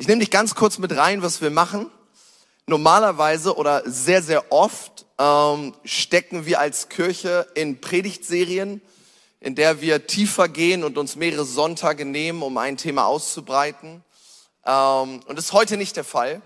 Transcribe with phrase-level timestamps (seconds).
[0.00, 1.90] Ich nehme dich ganz kurz mit rein, was wir machen.
[2.66, 8.80] Normalerweise oder sehr, sehr oft ähm, stecken wir als Kirche in Predigtserien,
[9.40, 14.02] in der wir tiefer gehen und uns mehrere Sonntage nehmen, um ein Thema auszubreiten.
[14.64, 16.40] Ähm, und das ist heute nicht der Fall.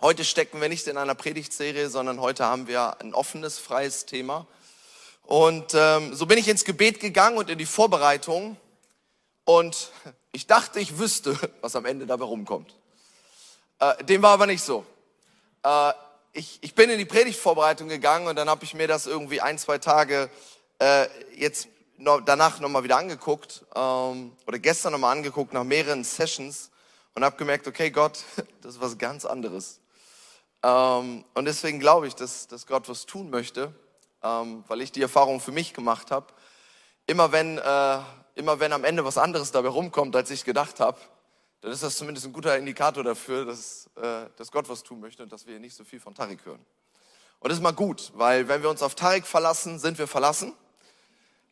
[0.00, 4.48] Heute stecken wir nicht in einer Predigtserie, sondern heute haben wir ein offenes, freies Thema.
[5.22, 8.56] Und ähm, so bin ich ins Gebet gegangen und in die Vorbereitung.
[9.44, 9.92] Und
[10.32, 12.74] ich dachte, ich wüsste, was am Ende dabei rumkommt.
[13.78, 14.84] Äh, dem war aber nicht so.
[15.62, 15.92] Äh,
[16.32, 19.58] ich, ich bin in die Predigtvorbereitung gegangen und dann habe ich mir das irgendwie ein,
[19.58, 20.30] zwei Tage
[20.78, 21.68] äh, jetzt
[21.98, 26.70] noch, danach nochmal wieder angeguckt ähm, oder gestern nochmal angeguckt nach mehreren Sessions
[27.14, 28.24] und habe gemerkt, okay Gott,
[28.62, 29.80] das ist was ganz anderes.
[30.62, 33.74] Ähm, und deswegen glaube ich, dass, dass Gott was tun möchte,
[34.22, 36.26] ähm, weil ich die Erfahrung für mich gemacht habe.
[37.06, 37.98] Immer wenn, äh,
[38.34, 40.98] immer wenn am Ende was anderes dabei rumkommt, als ich gedacht habe,
[41.60, 45.22] dann ist das zumindest ein guter Indikator dafür, dass, äh, dass Gott was tun möchte
[45.22, 46.64] und dass wir nicht so viel von Tarik hören.
[47.38, 50.52] Und das ist mal gut, weil wenn wir uns auf Tarik verlassen, sind wir verlassen.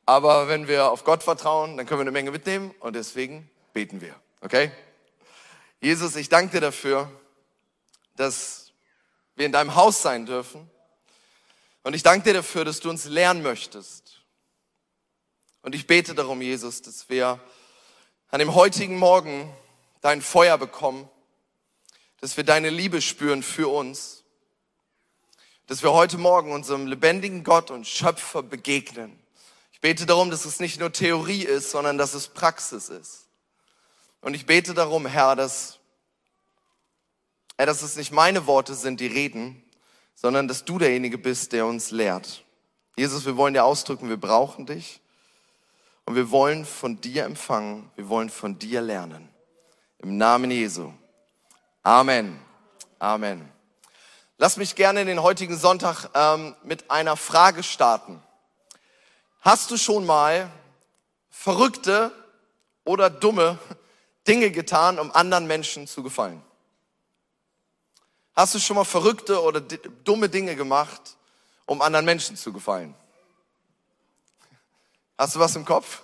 [0.07, 4.01] Aber wenn wir auf Gott vertrauen, dann können wir eine Menge mitnehmen und deswegen beten
[4.01, 4.15] wir.
[4.41, 4.73] Okay?
[5.81, 7.11] Jesus, ich danke dir dafür,
[8.17, 8.73] dass
[9.37, 10.69] wir in deinem Haus sein dürfen.
[11.83, 14.20] Und ich danke dir dafür, dass du uns lernen möchtest.
[15.63, 17.39] Und ich bete darum, Jesus, dass wir
[18.31, 19.53] an dem heutigen Morgen
[20.01, 21.09] dein Feuer bekommen,
[22.21, 24.25] dass wir deine Liebe spüren für uns,
[25.67, 29.19] dass wir heute Morgen unserem lebendigen Gott und Schöpfer begegnen.
[29.73, 33.27] Ich bete darum, dass es nicht nur Theorie ist, sondern dass es Praxis ist.
[34.23, 35.79] Und ich bete darum, Herr, dass,
[37.57, 39.63] Herr, dass es nicht meine Worte sind, die reden,
[40.15, 42.45] sondern dass du derjenige bist, der uns lehrt.
[42.97, 45.01] Jesus, wir wollen dir ausdrücken, wir brauchen dich
[46.11, 49.29] und wir wollen von dir empfangen, wir wollen von dir lernen.
[49.99, 50.93] Im Namen Jesu.
[51.85, 52.37] Amen.
[52.99, 53.49] Amen.
[54.37, 58.21] Lass mich gerne den heutigen Sonntag ähm, mit einer Frage starten.
[59.43, 60.51] Hast du schon mal
[61.31, 62.11] verrückte
[62.83, 63.57] oder dumme
[64.27, 66.43] Dinge getan, um anderen Menschen zu gefallen?
[68.35, 71.17] Hast du schon mal verrückte oder dumme Dinge gemacht,
[71.67, 72.97] um anderen Menschen zu gefallen?
[75.21, 76.01] Hast du was im Kopf?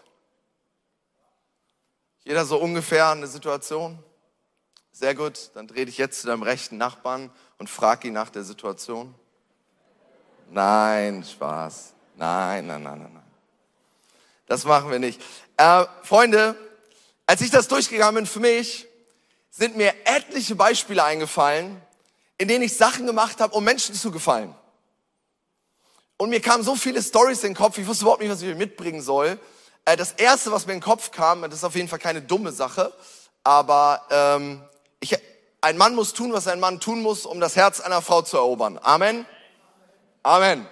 [2.22, 3.98] Jeder so ungefähr eine Situation?
[4.92, 8.44] Sehr gut, dann dreh dich jetzt zu deinem rechten Nachbarn und frag ihn nach der
[8.44, 9.14] Situation.
[10.50, 11.94] Nein, Spaß.
[12.16, 13.32] Nein, nein, nein, nein, nein.
[14.44, 15.18] Das machen wir nicht.
[15.56, 16.54] Äh, Freunde,
[17.24, 18.86] als ich das durchgegangen bin für mich,
[19.48, 21.80] sind mir etliche Beispiele eingefallen,
[22.36, 24.54] in denen ich Sachen gemacht habe, um Menschen zu gefallen.
[26.18, 28.54] Und mir kamen so viele Stories in den Kopf, ich wusste überhaupt nicht, was ich
[28.56, 29.38] mitbringen soll.
[29.84, 32.22] Äh, das erste, was mir in den Kopf kam, das ist auf jeden Fall keine
[32.22, 32.92] dumme Sache,
[33.44, 34.62] aber ähm,
[35.00, 35.16] ich,
[35.60, 38.36] ein Mann muss tun, was ein Mann tun muss, um das Herz einer Frau zu
[38.36, 38.78] erobern.
[38.82, 39.26] Amen.
[40.22, 40.66] Amen.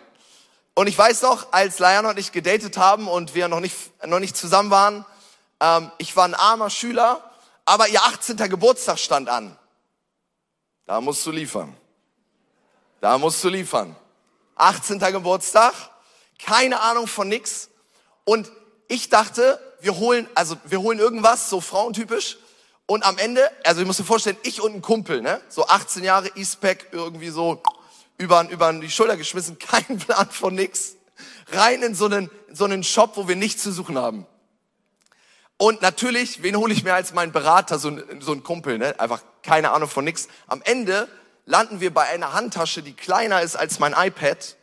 [0.75, 4.19] Und ich weiß noch, als Liana und ich gedatet haben und wir noch nicht, noch
[4.19, 5.05] nicht zusammen waren,
[5.61, 7.31] ähm, ich war ein armer Schüler,
[7.65, 8.37] aber ihr 18.
[8.37, 9.57] Geburtstag stand an.
[10.87, 11.77] Da musst du liefern.
[13.01, 13.95] Da musst du liefern.
[14.57, 14.99] 18.
[14.99, 15.75] Geburtstag,
[16.39, 17.71] keine Ahnung von nix.
[18.25, 18.51] Und
[18.89, 22.39] ich dachte, wir holen, also wir holen irgendwas, so frauentypisch.
[22.87, 26.05] Und am Ende, also ich muss mir vorstellen, ich und ein Kumpel, ne, so 18
[26.05, 27.63] Jahre E-Spec, irgendwie so
[28.19, 30.97] über, über die Schulter geschmissen, kein Plan von nix.
[31.53, 34.27] Rein in so einen, in so einen Shop, wo wir nichts zu suchen haben.
[35.57, 38.99] Und natürlich, wen hole ich mir als meinen Berater, so ein, so ein Kumpel, ne?
[38.99, 40.29] Einfach keine Ahnung von nix.
[40.49, 41.09] Am Ende
[41.47, 44.57] landen wir bei einer Handtasche, die kleiner ist als mein iPad,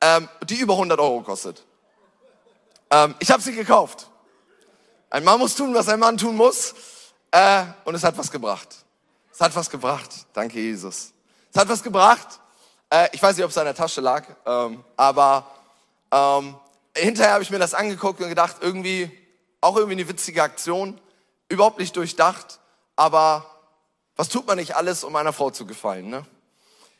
[0.00, 1.64] ähm, die über 100 Euro kostet.
[2.90, 4.08] Ähm, ich habe sie gekauft.
[5.10, 6.74] Ein Mann muss tun, was ein Mann tun muss.
[7.30, 8.68] Äh, und es hat was gebracht.
[9.32, 10.10] Es hat was gebracht.
[10.32, 11.12] Danke, Jesus.
[11.52, 12.40] Es hat was gebracht.
[12.90, 15.46] Äh, ich weiß nicht, ob es in der Tasche lag, ähm, aber
[16.10, 16.54] ähm,
[16.94, 19.10] hinterher habe ich mir das angeguckt und gedacht, irgendwie,
[19.62, 21.00] auch irgendwie eine witzige Aktion.
[21.48, 22.60] Überhaupt nicht durchdacht,
[22.96, 23.51] aber
[24.22, 26.08] was tut man nicht alles, um einer Frau zu gefallen?
[26.08, 26.24] Ne?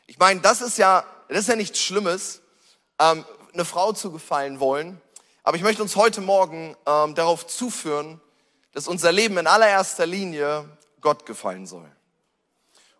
[0.07, 2.41] Ich meine, das ist ja, das ist ja nichts Schlimmes,
[2.99, 3.23] ähm,
[3.53, 5.01] eine Frau zu gefallen wollen.
[5.41, 8.19] Aber ich möchte uns heute Morgen ähm, darauf zuführen,
[8.73, 10.67] dass unser Leben in allererster Linie
[10.99, 11.89] Gott gefallen soll.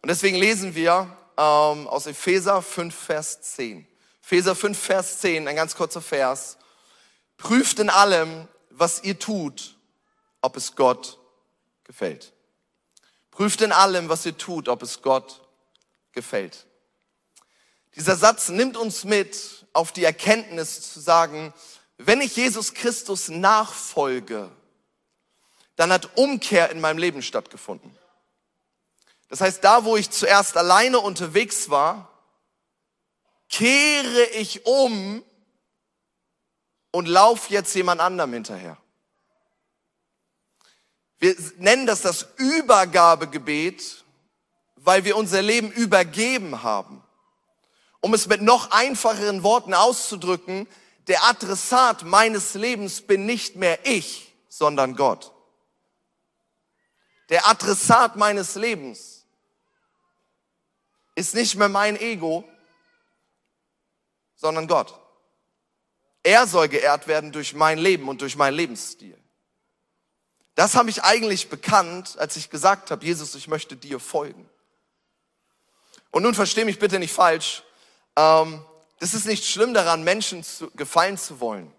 [0.01, 3.85] Und deswegen lesen wir ähm, aus Epheser 5, Vers 10.
[4.21, 6.57] Epheser 5, Vers 10, ein ganz kurzer Vers.
[7.35, 9.77] Prüft in allem, was ihr tut,
[10.39, 11.19] ob es Gott
[11.83, 12.32] gefällt.
[13.33, 15.41] Prüft in allem, was ihr tut, ob es Gott
[16.11, 16.67] gefällt.
[17.95, 21.51] Dieser Satz nimmt uns mit auf die Erkenntnis zu sagen,
[21.97, 24.51] wenn ich Jesus Christus nachfolge,
[25.75, 27.97] dann hat Umkehr in meinem Leben stattgefunden.
[29.29, 32.09] Das heißt, da wo ich zuerst alleine unterwegs war,
[33.49, 35.23] kehre ich um
[36.91, 38.77] und lauf jetzt jemand anderem hinterher.
[41.23, 44.03] Wir nennen das das Übergabegebet,
[44.75, 47.01] weil wir unser Leben übergeben haben.
[48.01, 50.67] Um es mit noch einfacheren Worten auszudrücken,
[51.07, 55.31] der Adressat meines Lebens bin nicht mehr ich, sondern Gott.
[57.29, 59.25] Der Adressat meines Lebens
[61.15, 62.43] ist nicht mehr mein Ego,
[64.35, 64.93] sondern Gott.
[66.21, 69.22] Er soll geehrt werden durch mein Leben und durch meinen Lebensstil.
[70.55, 74.49] Das habe ich eigentlich bekannt, als ich gesagt habe, Jesus, ich möchte dir folgen.
[76.11, 77.63] Und nun verstehe mich bitte nicht falsch.
[78.15, 78.63] Ähm,
[78.99, 81.71] das ist nicht schlimm daran, Menschen zu, gefallen zu wollen.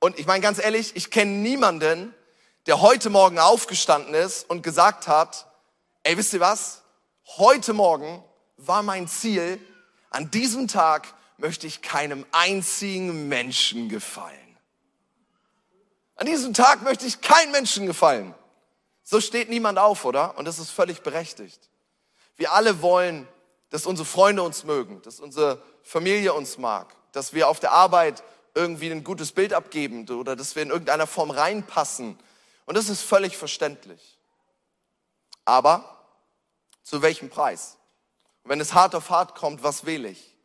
[0.00, 2.14] Und ich meine ganz ehrlich, ich kenne niemanden,
[2.66, 5.46] der heute Morgen aufgestanden ist und gesagt hat,
[6.02, 6.82] ey, wisst ihr was?
[7.36, 8.24] Heute Morgen
[8.56, 9.60] war mein Ziel,
[10.10, 14.49] an diesem Tag möchte ich keinem einzigen Menschen gefallen.
[16.20, 18.34] An diesem Tag möchte ich keinem Menschen gefallen.
[19.02, 20.36] So steht niemand auf, oder?
[20.36, 21.70] Und das ist völlig berechtigt.
[22.36, 23.26] Wir alle wollen,
[23.70, 28.22] dass unsere Freunde uns mögen, dass unsere Familie uns mag, dass wir auf der Arbeit
[28.54, 32.18] irgendwie ein gutes Bild abgeben oder dass wir in irgendeiner Form reinpassen.
[32.66, 34.18] Und das ist völlig verständlich.
[35.46, 36.04] Aber
[36.82, 37.78] zu welchem Preis?
[38.44, 40.36] Und wenn es hart auf hart kommt, was wähle ich?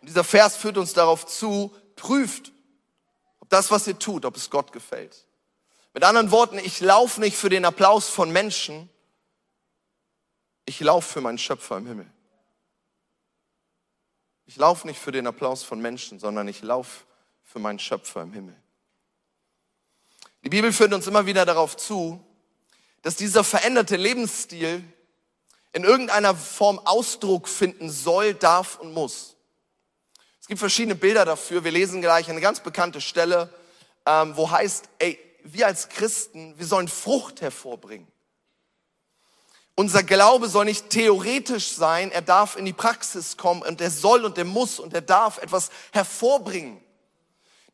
[0.00, 2.53] Und dieser Vers führt uns darauf zu, prüft,
[3.54, 5.26] das, was ihr tut, ob es Gott gefällt.
[5.92, 8.90] Mit anderen Worten, ich laufe nicht für den Applaus von Menschen,
[10.66, 12.10] ich laufe für meinen Schöpfer im Himmel.
[14.46, 17.04] Ich laufe nicht für den Applaus von Menschen, sondern ich laufe
[17.42, 18.56] für meinen Schöpfer im Himmel.
[20.42, 22.20] Die Bibel führt uns immer wieder darauf zu,
[23.02, 24.82] dass dieser veränderte Lebensstil
[25.72, 29.33] in irgendeiner Form Ausdruck finden soll, darf und muss.
[30.44, 31.64] Es gibt verschiedene Bilder dafür.
[31.64, 33.48] Wir lesen gleich eine ganz bekannte Stelle,
[34.04, 38.06] ähm, wo heißt, ey, wir als Christen, wir sollen Frucht hervorbringen.
[39.74, 44.26] Unser Glaube soll nicht theoretisch sein, er darf in die Praxis kommen und er soll
[44.26, 46.78] und er muss und er darf etwas hervorbringen.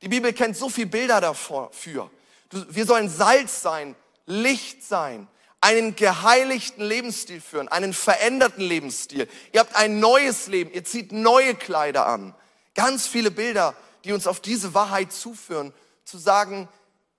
[0.01, 2.09] Die Bibel kennt so viele Bilder dafür.
[2.53, 3.97] Wir sollen Salz sein,
[4.27, 5.27] Licht sein,
[5.61, 9.27] einen geheiligten Lebensstil führen, einen veränderten Lebensstil.
[9.51, 12.33] Ihr habt ein neues Leben, ihr zieht neue Kleider an.
[12.75, 13.75] Ganz viele Bilder,
[14.05, 15.73] die uns auf diese Wahrheit zuführen,
[16.05, 16.69] zu sagen,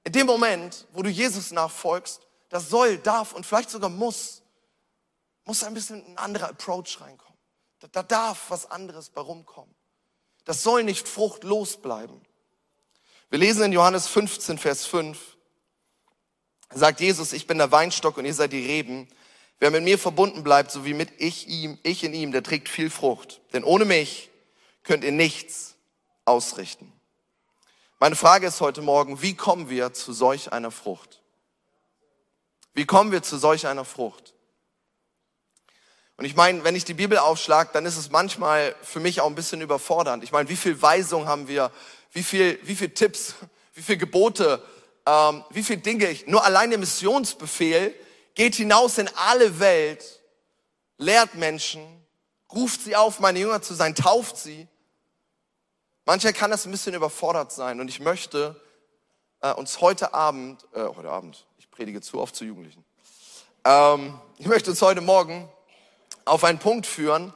[0.04, 4.42] in dem Moment, wo du Jesus nachfolgst, das soll, darf und vielleicht sogar muss,
[5.46, 7.38] muss ein bisschen ein anderer Approach reinkommen.
[7.80, 9.74] Da, da darf was anderes bei rumkommen.
[10.46, 12.22] Das soll nicht fruchtlos bleiben.
[13.30, 15.38] Wir lesen in Johannes 15, Vers 5,
[16.74, 19.08] sagt Jesus, ich bin der Weinstock und ihr seid die Reben.
[19.60, 22.68] Wer mit mir verbunden bleibt, so wie mit ich ihm, ich in ihm, der trägt
[22.68, 23.42] viel Frucht.
[23.54, 24.31] Denn ohne mich
[24.84, 25.76] könnt ihr nichts
[26.26, 26.92] ausrichten.
[28.00, 31.22] Meine Frage ist heute Morgen, wie kommen wir zu solch einer Frucht?
[32.74, 34.34] Wie kommen wir zu solch einer Frucht?
[36.18, 39.28] Und ich meine, wenn ich die Bibel aufschlage, dann ist es manchmal für mich auch
[39.28, 40.24] ein bisschen überfordernd.
[40.24, 41.72] Ich meine, wie viel Weisung haben wir?
[42.12, 43.36] Wie viel, wie viel Tipps?
[43.74, 44.62] Wie viel Gebote?
[45.06, 46.10] Ähm, wie viel Dinge?
[46.10, 47.96] Ich, nur allein der Missionsbefehl
[48.36, 50.22] geht hinaus in alle Welt,
[50.98, 51.82] lehrt Menschen,
[52.52, 54.68] ruft sie auf, meine Jünger zu sein, tauft sie.
[56.12, 58.60] Mancher kann das ein bisschen überfordert sein und ich möchte
[59.40, 62.84] äh, uns heute Abend, äh, heute Abend, ich predige zu oft zu Jugendlichen,
[63.64, 65.48] ähm, ich möchte uns heute Morgen
[66.26, 67.34] auf einen Punkt führen,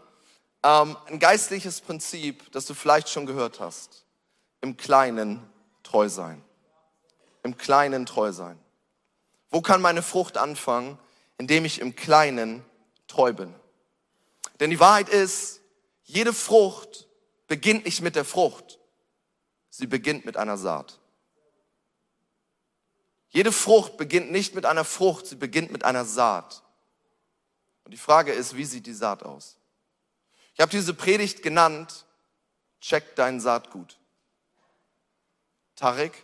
[0.62, 4.03] ähm, ein geistliches Prinzip, das du vielleicht schon gehört hast.
[4.60, 5.41] Im Kleinen
[5.82, 6.44] treu sein.
[7.44, 8.60] Im Kleinen treu sein.
[9.51, 11.00] Wo kann meine Frucht anfangen?
[11.38, 12.62] Indem ich im Kleinen
[13.08, 13.55] treu bin.
[14.60, 15.62] Denn die Wahrheit ist,
[16.03, 17.04] jede Frucht
[17.47, 18.79] beginnt nicht mit der Frucht,
[19.69, 20.99] sie beginnt mit einer Saat.
[23.29, 26.63] Jede Frucht beginnt nicht mit einer Frucht, sie beginnt mit einer Saat.
[27.83, 29.57] Und die Frage ist, wie sieht die Saat aus?
[30.53, 32.05] Ich habe diese Predigt genannt,
[32.79, 33.99] check dein Saatgut.
[35.75, 36.23] Tarek,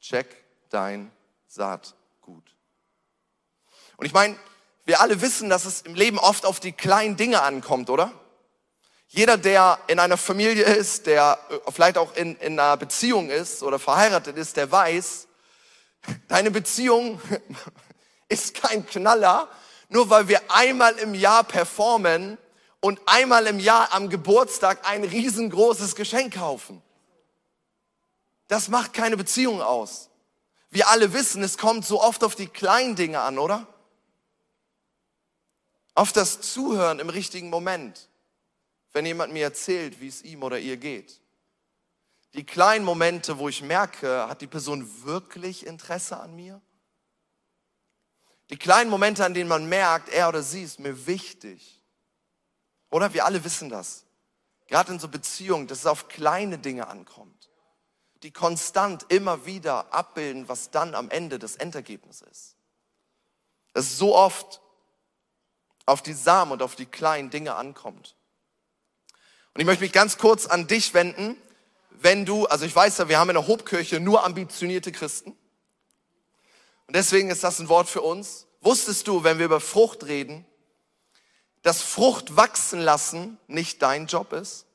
[0.00, 0.26] check
[0.68, 1.10] dein
[1.46, 2.54] Saatgut.
[3.96, 4.38] Und ich meine,
[4.84, 8.12] wir alle wissen, dass es im Leben oft auf die kleinen Dinge ankommt, oder?
[9.08, 13.62] Jeder, der in einer Familie ist, der äh, vielleicht auch in, in einer Beziehung ist
[13.62, 15.26] oder verheiratet ist, der weiß,
[16.28, 17.20] deine Beziehung
[18.28, 19.48] ist kein Knaller,
[19.88, 22.38] nur weil wir einmal im Jahr performen
[22.80, 26.82] und einmal im Jahr am Geburtstag ein riesengroßes Geschenk kaufen.
[28.46, 30.10] Das macht keine Beziehung aus.
[30.70, 33.66] Wir alle wissen, es kommt so oft auf die kleinen Dinge an, oder?
[35.98, 38.08] auf das Zuhören im richtigen Moment,
[38.98, 41.20] wenn jemand mir erzählt, wie es ihm oder ihr geht.
[42.34, 46.60] Die kleinen Momente, wo ich merke, hat die Person wirklich Interesse an mir?
[48.50, 51.80] Die kleinen Momente, an denen man merkt, er oder sie ist mir wichtig.
[52.90, 54.04] Oder wir alle wissen das.
[54.66, 57.50] Gerade in so Beziehungen, dass es auf kleine Dinge ankommt,
[58.24, 62.56] die konstant immer wieder abbilden, was dann am Ende das Endergebnis ist.
[63.74, 64.60] Es so oft
[65.86, 68.17] auf die Samen und auf die kleinen Dinge ankommt.
[69.54, 71.36] Und ich möchte mich ganz kurz an dich wenden,
[71.90, 75.36] wenn du, also ich weiß ja, wir haben in der Hobkirche nur ambitionierte Christen.
[76.86, 78.46] Und deswegen ist das ein Wort für uns.
[78.60, 80.46] Wusstest du, wenn wir über Frucht reden,
[81.62, 84.66] dass Frucht wachsen lassen nicht dein Job ist?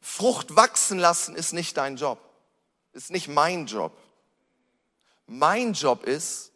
[0.00, 2.20] Frucht wachsen lassen ist nicht dein Job,
[2.92, 3.96] ist nicht mein Job.
[5.26, 6.52] Mein Job ist,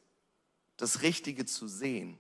[0.77, 2.19] das Richtige zu sehen.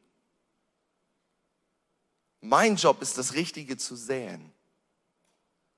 [2.40, 4.52] Mein Job ist, das Richtige zu säen,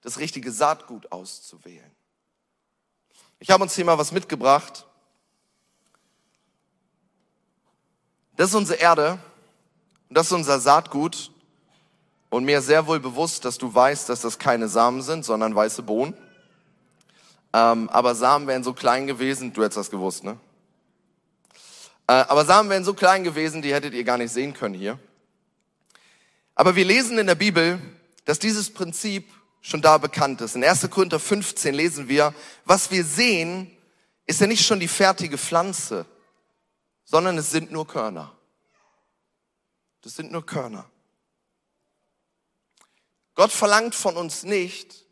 [0.01, 1.91] das richtige Saatgut auszuwählen.
[3.41, 4.87] Ich habe uns hier mal was mitgebracht.
[8.37, 9.19] Das ist unsere Erde
[10.09, 11.31] und das ist unser Saatgut.
[12.31, 15.83] Und mir sehr wohl bewusst, dass du weißt, dass das keine Samen sind, sondern weiße
[15.83, 16.15] Bohnen.
[17.53, 20.39] Ähm, aber Samen wären so klein gewesen, du hättest das gewusst, ne?
[22.07, 24.99] Äh, aber Samen wären so klein gewesen, die hättet ihr gar nicht sehen können hier.
[26.55, 27.81] Aber wir lesen in der Bibel,
[28.25, 30.57] dass dieses Prinzip schon da bekannt ist.
[30.57, 30.91] In 1.
[30.91, 33.71] Korinther 15 lesen wir, was wir sehen,
[34.27, 36.07] ist ja nicht schon die fertige Pflanze,
[37.05, 38.37] sondern es sind nur Körner.
[40.03, 40.89] Das sind nur Körner.
[43.35, 45.07] Gott verlangt von uns nicht,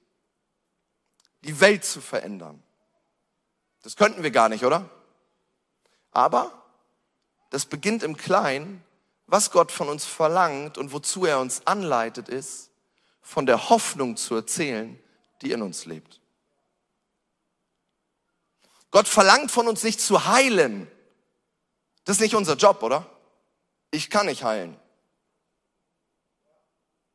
[1.42, 2.62] die Welt zu verändern.
[3.82, 4.90] Das könnten wir gar nicht, oder?
[6.10, 6.64] Aber
[7.50, 8.84] das beginnt im Kleinen.
[9.30, 12.72] Was Gott von uns verlangt und wozu er uns anleitet, ist,
[13.22, 14.98] von der Hoffnung zu erzählen,
[15.40, 16.20] die in uns lebt.
[18.90, 20.90] Gott verlangt von uns nicht zu heilen,
[22.04, 23.06] das ist nicht unser Job, oder?
[23.92, 24.76] Ich kann nicht heilen.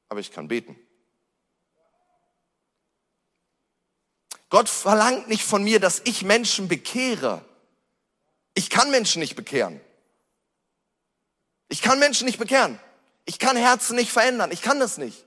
[0.07, 0.79] Aber ich kann beten.
[4.50, 7.43] Gott verlangt nicht von mir, dass ich Menschen bekehre.
[8.53, 9.81] Ich kann Menschen nicht bekehren.
[11.75, 12.79] Ich kann Menschen nicht bekehren.
[13.25, 14.50] Ich kann Herzen nicht verändern.
[14.50, 15.25] Ich kann das nicht.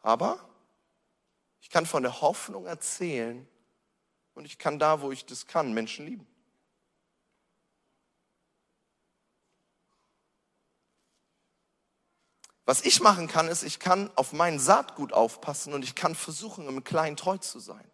[0.00, 0.48] Aber
[1.60, 3.46] ich kann von der Hoffnung erzählen
[4.32, 6.26] und ich kann da, wo ich das kann, Menschen lieben.
[12.64, 16.66] Was ich machen kann, ist, ich kann auf mein Saatgut aufpassen und ich kann versuchen,
[16.66, 17.84] im Kleinen treu zu sein.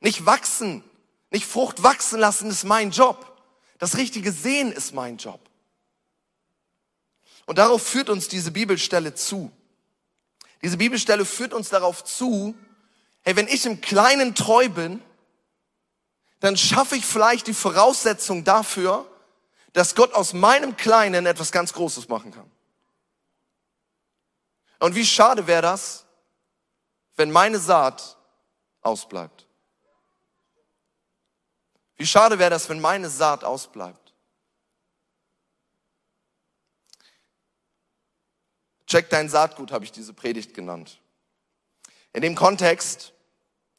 [0.00, 0.82] Nicht wachsen,
[1.30, 3.35] nicht Frucht wachsen lassen ist mein Job.
[3.78, 5.40] Das richtige Sehen ist mein Job.
[7.46, 9.50] Und darauf führt uns diese Bibelstelle zu.
[10.62, 12.54] Diese Bibelstelle führt uns darauf zu,
[13.22, 15.02] hey, wenn ich im Kleinen treu bin,
[16.40, 19.10] dann schaffe ich vielleicht die Voraussetzung dafür,
[19.72, 22.50] dass Gott aus meinem Kleinen etwas ganz Großes machen kann.
[24.78, 26.04] Und wie schade wäre das,
[27.16, 28.16] wenn meine Saat
[28.82, 29.45] ausbleibt.
[31.96, 34.12] Wie schade wäre das, wenn meine Saat ausbleibt.
[38.86, 41.00] Check dein Saatgut, habe ich diese Predigt genannt.
[42.12, 43.12] In dem Kontext,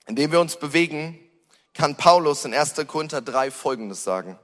[0.06, 1.20] in dem wir uns bewegen,
[1.74, 2.76] kann Paulus in 1.
[2.88, 4.38] Korinther 3 Folgendes sagen.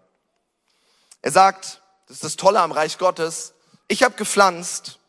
[1.21, 3.53] Er sagt, das ist das Tolle am Reich Gottes,
[3.87, 4.99] ich habe gepflanzt,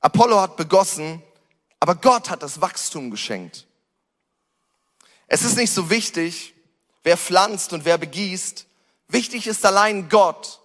[0.00, 1.22] Apollo hat begossen,
[1.80, 3.66] aber Gott hat das Wachstum geschenkt.
[5.26, 6.54] Es ist nicht so wichtig,
[7.08, 8.66] wer pflanzt und wer begießt.
[9.08, 10.60] Wichtig ist allein Gott,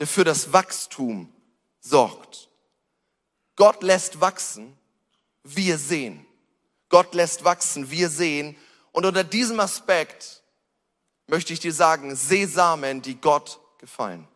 [0.00, 1.32] der für das Wachstum
[1.78, 2.48] sorgt.
[3.54, 4.76] Gott lässt wachsen,
[5.44, 6.26] wir sehen.
[6.88, 8.56] Gott lässt wachsen, wir sehen.
[8.90, 10.42] Und unter diesem Aspekt
[11.28, 14.26] möchte ich dir sagen, Sesamen, die Gott gefallen.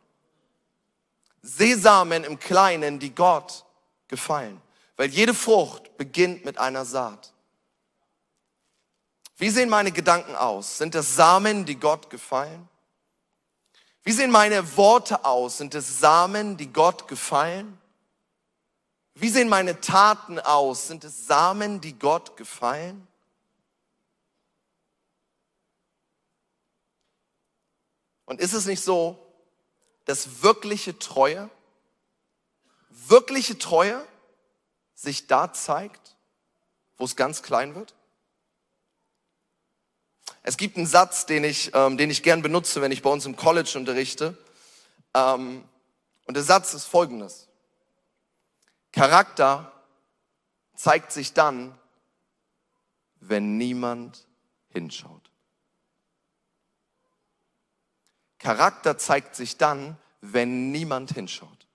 [1.43, 3.65] Sesamen im Kleinen, die Gott
[4.07, 4.63] gefallen.
[4.97, 7.32] Weil jede Frucht beginnt mit einer Saat.
[9.43, 10.79] Wie sehen meine Gedanken aus?
[10.79, 12.69] Sind das Samen, die Gott gefallen?
[14.05, 15.59] Wie sehen meine Worte aus?
[15.59, 17.77] Sind es Samen, die Gott gefallen?
[19.15, 20.87] Wie sehen meine Taten aus?
[20.87, 23.05] Sind es Samen, die Gott gefallen?
[28.27, 29.19] Und ist es nicht so,
[30.05, 31.51] dass wirkliche Treue
[32.91, 34.07] wirkliche Treue
[34.95, 36.15] sich da zeigt,
[36.97, 37.97] wo es ganz klein wird?
[40.43, 43.27] Es gibt einen Satz, den ich, ähm, den ich gern benutze, wenn ich bei uns
[43.27, 44.37] im College unterrichte.
[45.15, 45.65] Ähm,
[46.27, 47.49] und der Satz ist folgendes.
[48.91, 49.73] Charakter
[50.75, 51.79] zeigt sich dann,
[53.21, 54.27] wenn niemand
[54.69, 55.31] hinschaut.
[58.39, 61.69] Charakter zeigt sich dann, wenn niemand hinschaut.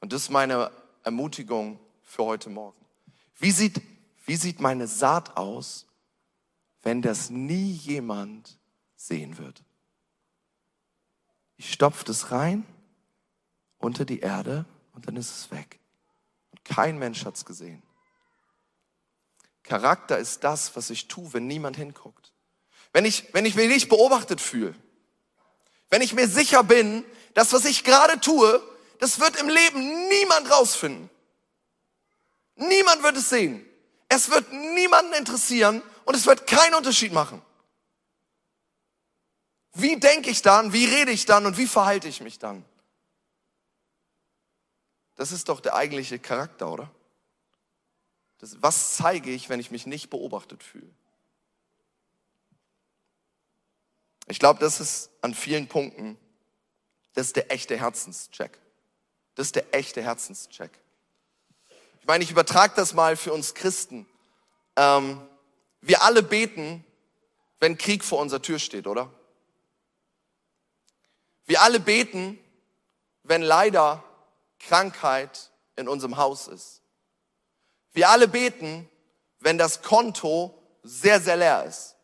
[0.00, 0.70] Und das ist meine
[1.02, 2.84] Ermutigung für heute Morgen.
[3.36, 3.80] Wie sieht,
[4.26, 5.86] wie sieht meine Saat aus,
[6.84, 8.58] wenn das nie jemand
[8.94, 9.62] sehen wird?
[11.56, 12.64] Ich stopfe das rein
[13.78, 15.80] unter die Erde und dann ist es weg.
[16.52, 17.82] Und kein Mensch hat es gesehen.
[19.62, 22.32] Charakter ist das, was ich tue, wenn niemand hinguckt.
[22.92, 24.74] Wenn ich, wenn ich mich nicht beobachtet fühle.
[25.88, 28.62] Wenn ich mir sicher bin, das, was ich gerade tue,
[28.98, 31.10] das wird im Leben niemand rausfinden.
[32.56, 33.64] Niemand wird es sehen.
[34.08, 37.42] Es wird niemanden interessieren und es wird keinen Unterschied machen.
[39.72, 42.64] Wie denke ich dann, wie rede ich dann und wie verhalte ich mich dann?
[45.16, 46.90] Das ist doch der eigentliche Charakter, oder?
[48.38, 50.90] Das, was zeige ich, wenn ich mich nicht beobachtet fühle?
[54.26, 56.18] Ich glaube, das ist an vielen Punkten,
[57.14, 58.58] das ist der echte Herzenscheck.
[59.34, 60.78] Das ist der echte Herzenscheck.
[62.04, 64.06] Ich meine, ich übertrage das mal für uns Christen.
[64.76, 65.26] Ähm,
[65.80, 66.84] wir alle beten,
[67.60, 69.10] wenn Krieg vor unserer Tür steht, oder?
[71.46, 72.38] Wir alle beten,
[73.22, 74.04] wenn leider
[74.58, 76.82] Krankheit in unserem Haus ist.
[77.94, 78.86] Wir alle beten,
[79.40, 81.96] wenn das Konto sehr, sehr leer ist.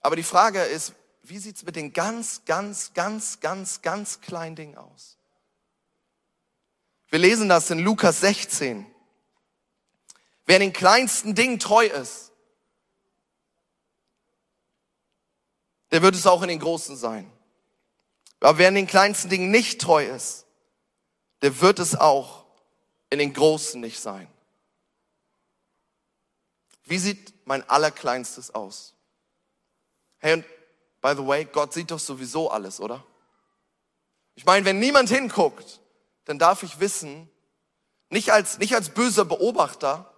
[0.00, 4.76] Aber die Frage ist, wie sieht's mit den ganz, ganz, ganz, ganz, ganz kleinen Dingen
[4.76, 5.15] aus?
[7.08, 8.86] Wir lesen das in Lukas 16.
[10.46, 12.32] Wer in den kleinsten Dingen treu ist,
[15.90, 17.30] der wird es auch in den großen sein.
[18.40, 20.46] Aber wer in den kleinsten Dingen nicht treu ist,
[21.42, 22.44] der wird es auch
[23.10, 24.28] in den großen nicht sein.
[26.84, 28.94] Wie sieht mein allerkleinstes aus?
[30.18, 30.44] Hey, und
[31.00, 33.04] by the way, Gott sieht doch sowieso alles, oder?
[34.34, 35.80] Ich meine, wenn niemand hinguckt,
[36.26, 37.30] dann darf ich wissen,
[38.10, 40.12] nicht als, nicht als böser Beobachter,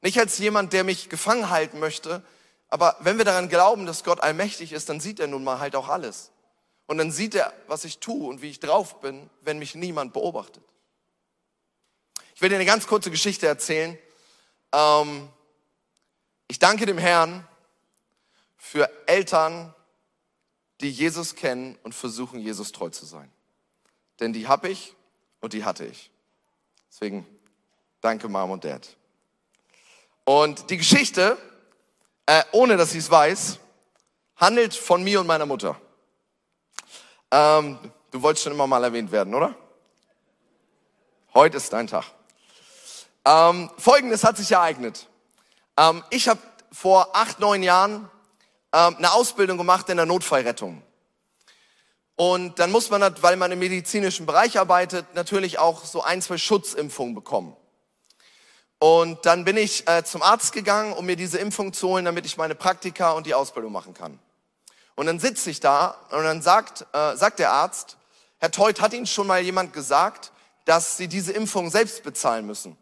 [0.00, 2.24] nicht als jemand, der mich gefangen halten möchte,
[2.68, 5.76] aber wenn wir daran glauben, dass Gott allmächtig ist, dann sieht er nun mal halt
[5.76, 6.30] auch alles.
[6.86, 10.12] Und dann sieht er, was ich tue und wie ich drauf bin, wenn mich niemand
[10.14, 10.64] beobachtet.
[12.34, 13.98] Ich will dir eine ganz kurze Geschichte erzählen.
[14.72, 15.28] Ähm,
[16.48, 17.46] ich danke dem Herrn
[18.56, 19.74] für Eltern,
[20.80, 23.30] die Jesus kennen und versuchen, Jesus treu zu sein.
[24.18, 24.94] Denn die habe ich
[25.42, 26.10] und die hatte ich.
[26.90, 27.26] Deswegen
[28.00, 28.88] danke Mom und Dad.
[30.24, 31.36] Und die Geschichte,
[32.26, 33.58] äh, ohne dass ich es weiß,
[34.36, 35.78] handelt von mir und meiner Mutter.
[37.30, 37.78] Ähm,
[38.10, 39.54] du wolltest schon immer mal erwähnt werden, oder?
[41.34, 42.04] Heute ist dein Tag.
[43.24, 45.08] Ähm, Folgendes hat sich ereignet.
[45.76, 48.08] Ähm, ich habe vor acht, neun Jahren
[48.72, 50.82] ähm, eine Ausbildung gemacht in der Notfallrettung.
[52.24, 56.38] Und dann muss man, weil man im medizinischen Bereich arbeitet, natürlich auch so ein, zwei
[56.38, 57.56] Schutzimpfungen bekommen.
[58.78, 62.24] Und dann bin ich äh, zum Arzt gegangen, um mir diese Impfung zu holen, damit
[62.24, 64.20] ich meine Praktika und die Ausbildung machen kann.
[64.94, 67.96] Und dann sitze ich da und dann sagt, äh, sagt der Arzt,
[68.38, 70.30] Herr Teut, hat Ihnen schon mal jemand gesagt,
[70.64, 72.78] dass Sie diese Impfung selbst bezahlen müssen?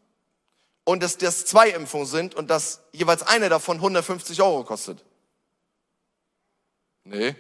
[0.85, 5.03] Und dass das zwei Impfungen sind und dass jeweils eine davon 150 Euro kostet?
[7.05, 7.35] Nee.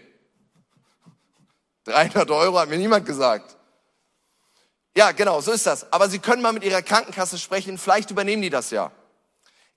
[1.84, 3.56] 300 Euro hat mir niemand gesagt.
[4.96, 5.92] Ja, genau, so ist das.
[5.92, 8.90] Aber Sie können mal mit Ihrer Krankenkasse sprechen, vielleicht übernehmen die das ja.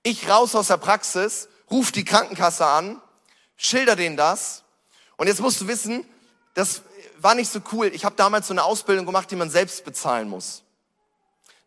[0.02, 3.00] Ich raus aus der Praxis, ruf die Krankenkasse an,
[3.56, 4.64] schilder denen das.
[5.16, 6.04] Und jetzt musst du wissen,
[6.54, 6.82] das
[7.18, 7.90] war nicht so cool.
[7.94, 10.62] Ich habe damals so eine Ausbildung gemacht, die man selbst bezahlen muss.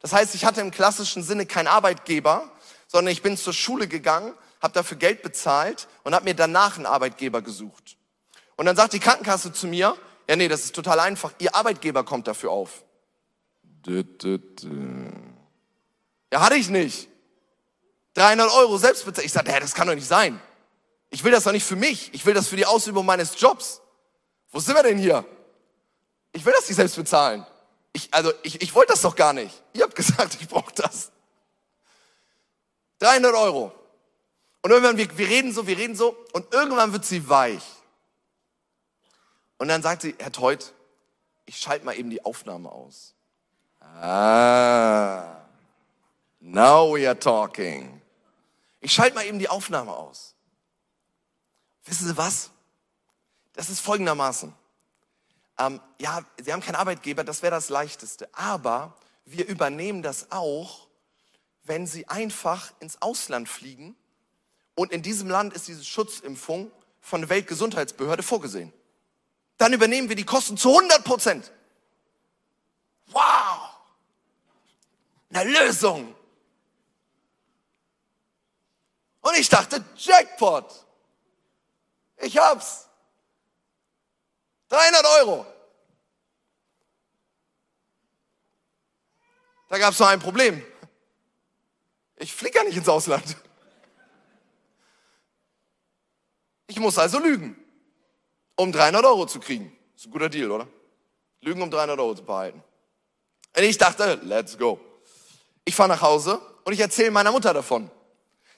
[0.02, 2.50] Das heißt, ich hatte im klassischen Sinne keinen Arbeitgeber,
[2.88, 6.86] sondern ich bin zur Schule gegangen, habe dafür Geld bezahlt und habe mir danach einen
[6.86, 7.98] Arbeitgeber gesucht.
[8.56, 9.98] Und dann sagt die Krankenkasse zu mir,
[10.28, 12.84] ja nee, das ist total einfach, Ihr Arbeitgeber kommt dafür auf.
[16.32, 17.08] Ja, hatte ich nicht.
[18.16, 19.26] 300 Euro selbst bezahlt.
[19.26, 20.42] Ich sagte, das kann doch nicht sein.
[21.10, 22.14] Ich will das doch nicht für mich.
[22.14, 23.82] Ich will das für die Ausübung meines Jobs.
[24.52, 25.24] Wo sind wir denn hier?
[26.34, 27.46] Ich will das nicht selbst bezahlen.
[27.94, 29.64] Ich, also, ich, ich wollte das doch gar nicht.
[29.74, 31.12] Ihr habt gesagt, ich brauche das.
[33.00, 33.72] 300 Euro.
[34.64, 37.64] Und irgendwann, wir, wir reden so, wir reden so, und irgendwann wird sie weich.
[39.58, 40.74] Und dann sagt sie, Herr Teut,
[41.46, 43.16] ich schalte mal eben die Aufnahme aus.
[43.80, 45.38] Ah,
[46.40, 48.02] now we are talking.
[48.82, 50.36] Ich schalte mal eben die Aufnahme aus.
[51.86, 52.52] Wissen Sie was?
[53.54, 54.54] Das ist folgendermaßen.
[55.58, 58.30] ähm, ja, Sie haben keinen Arbeitgeber, das wäre das Leichteste.
[58.34, 60.88] Aber wir übernehmen das auch,
[61.64, 63.96] wenn Sie einfach ins Ausland fliegen
[64.76, 68.72] und in diesem Land ist diese Schutzimpfung von der Weltgesundheitsbehörde vorgesehen.
[69.58, 71.52] Dann übernehmen wir die Kosten zu 100 Prozent.
[73.08, 73.76] Wow!
[75.34, 76.16] Eine Lösung.
[79.22, 80.86] Und ich dachte, Jackpot.
[82.18, 82.88] Ich hab's.
[84.70, 85.46] 300 Euro.
[89.70, 90.64] Da gab es noch ein Problem.
[92.16, 93.36] Ich fliege ja nicht ins Ausland.
[96.68, 97.56] Ich muss also lügen,
[98.58, 99.72] um 300 Euro zu kriegen.
[99.96, 100.68] Ist ein guter Deal, oder?
[101.42, 102.62] Lügen, um 300 Euro zu behalten.
[103.56, 104.80] Und ich dachte, let's go.
[105.64, 107.90] Ich fahre nach Hause und ich erzähle meiner Mutter davon.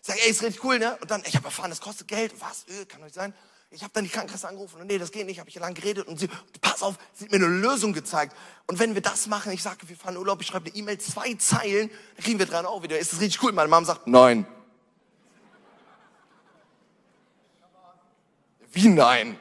[0.01, 0.97] Ich sage, ey, ist richtig cool, ne?
[1.01, 2.33] Und dann, ich habe erfahren, das kostet Geld.
[2.39, 2.65] Was?
[2.69, 3.33] Öl, kann doch nicht sein.
[3.71, 6.07] Ich habe dann die Krankenkasse angerufen und nee, das geht nicht, habe ich lang geredet
[6.07, 6.27] und sie,
[6.59, 8.35] pass auf, sie hat mir eine Lösung gezeigt.
[8.65, 10.97] Und wenn wir das machen, ich sage, wir fahren in Urlaub, ich schreibe eine E-Mail,
[10.97, 12.97] zwei Zeilen, dann kriegen wir dran auch wieder.
[12.97, 13.51] Ist das richtig cool?
[13.51, 14.47] Meine Mom sagt, nein.
[18.71, 19.39] Wie nein?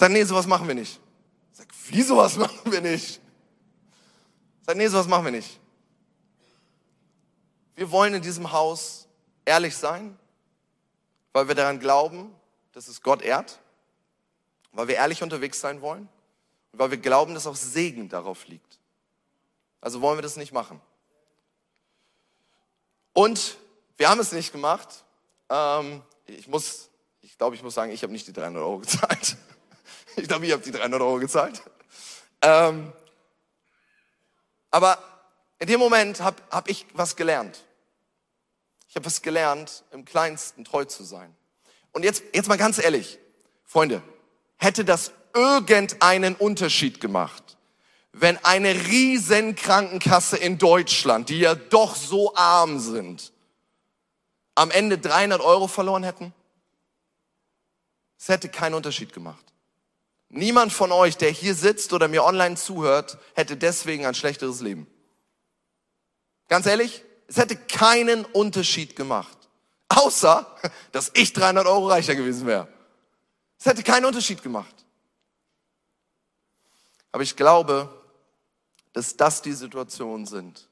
[0.00, 0.98] Sag, nee, sowas machen wir nicht.
[1.52, 3.20] Sag, wie sowas machen wir nicht?
[4.62, 5.60] Sag, nee, sowas machen wir nicht.
[7.74, 9.06] Wir wollen in diesem Haus
[9.44, 10.18] ehrlich sein,
[11.34, 12.34] weil wir daran glauben,
[12.72, 13.58] dass es Gott ehrt,
[14.72, 16.08] weil wir ehrlich unterwegs sein wollen
[16.72, 18.78] und weil wir glauben, dass auch Segen darauf liegt.
[19.82, 20.80] Also wollen wir das nicht machen.
[23.12, 23.58] Und
[23.98, 25.04] wir haben es nicht gemacht.
[25.50, 26.88] Ähm, ich muss,
[27.20, 29.36] ich glaube, ich muss sagen, ich habe nicht die 300 Euro gezahlt.
[30.30, 31.60] Glaube, ich habe die 300 Euro gezahlt.
[32.40, 32.92] Ähm,
[34.70, 34.96] aber
[35.58, 37.64] in dem Moment habe hab ich was gelernt.
[38.88, 41.34] Ich habe was gelernt, im Kleinsten treu zu sein.
[41.90, 43.18] Und jetzt, jetzt mal ganz ehrlich,
[43.64, 44.04] Freunde,
[44.56, 47.56] hätte das irgendeinen Unterschied gemacht,
[48.12, 53.32] wenn eine riesen Krankenkasse in Deutschland, die ja doch so arm sind,
[54.54, 56.32] am Ende 300 Euro verloren hätten?
[58.16, 59.49] Es hätte keinen Unterschied gemacht.
[60.30, 64.86] Niemand von euch, der hier sitzt oder mir online zuhört, hätte deswegen ein schlechteres Leben.
[66.48, 69.36] Ganz ehrlich, es hätte keinen Unterschied gemacht.
[69.88, 70.56] Außer,
[70.92, 72.68] dass ich 300 Euro reicher gewesen wäre.
[73.58, 74.74] Es hätte keinen Unterschied gemacht.
[77.10, 77.92] Aber ich glaube,
[78.92, 80.68] dass das die Situationen sind,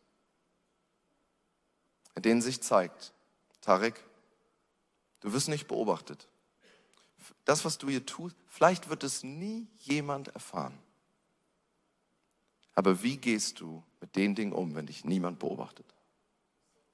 [2.15, 3.13] in denen sich zeigt,
[3.61, 4.03] Tarek,
[5.21, 6.29] du wirst nicht beobachtet.
[7.45, 10.79] Das, was du hier tust, vielleicht wird es nie jemand erfahren.
[12.75, 15.87] Aber wie gehst du mit den Dingen um, wenn dich niemand beobachtet?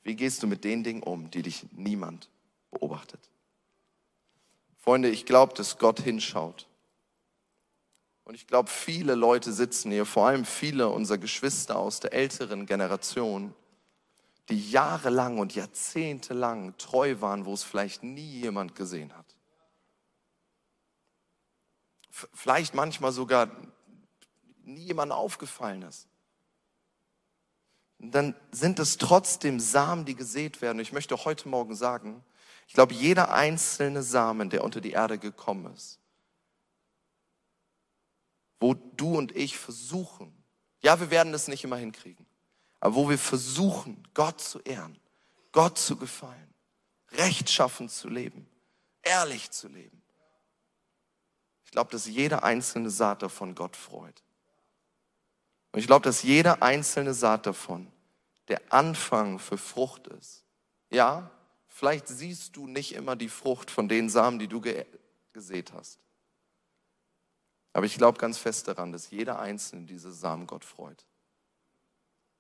[0.03, 2.31] Wie gehst du mit den Dingen um, die dich niemand
[2.70, 3.31] beobachtet?
[4.79, 6.68] Freunde, ich glaube, dass Gott hinschaut.
[8.25, 12.66] Und ich glaube, viele Leute sitzen hier, vor allem viele unserer Geschwister aus der älteren
[12.66, 13.55] Generation,
[14.49, 19.23] die jahrelang und jahrzehntelang treu waren, wo es vielleicht nie jemand gesehen hat.
[22.33, 23.50] Vielleicht manchmal sogar
[24.62, 26.09] nie jemand aufgefallen ist
[28.12, 30.79] dann sind es trotzdem Samen, die gesät werden.
[30.79, 32.24] Ich möchte heute Morgen sagen,
[32.66, 35.98] ich glaube, jeder einzelne Samen, der unter die Erde gekommen ist,
[38.61, 40.35] wo du und ich versuchen,
[40.81, 42.27] ja, wir werden es nicht immer hinkriegen,
[42.81, 44.98] aber wo wir versuchen, Gott zu ehren,
[45.53, 46.55] Gott zu gefallen,
[47.12, 48.48] rechtschaffen zu leben,
[49.03, 50.03] ehrlich zu leben.
[51.74, 54.22] Ich glaube, dass jede einzelne Saat davon Gott freut.
[55.72, 57.90] Und ich glaube, dass jede einzelne Saat davon
[58.46, 60.44] der Anfang für Frucht ist.
[60.90, 61.32] Ja,
[61.66, 64.87] vielleicht siehst du nicht immer die Frucht von den Samen, die du ge
[65.32, 65.98] gesät hast.
[67.72, 71.04] Aber ich glaube ganz fest daran, dass jeder einzelne diese Samen Gott freut.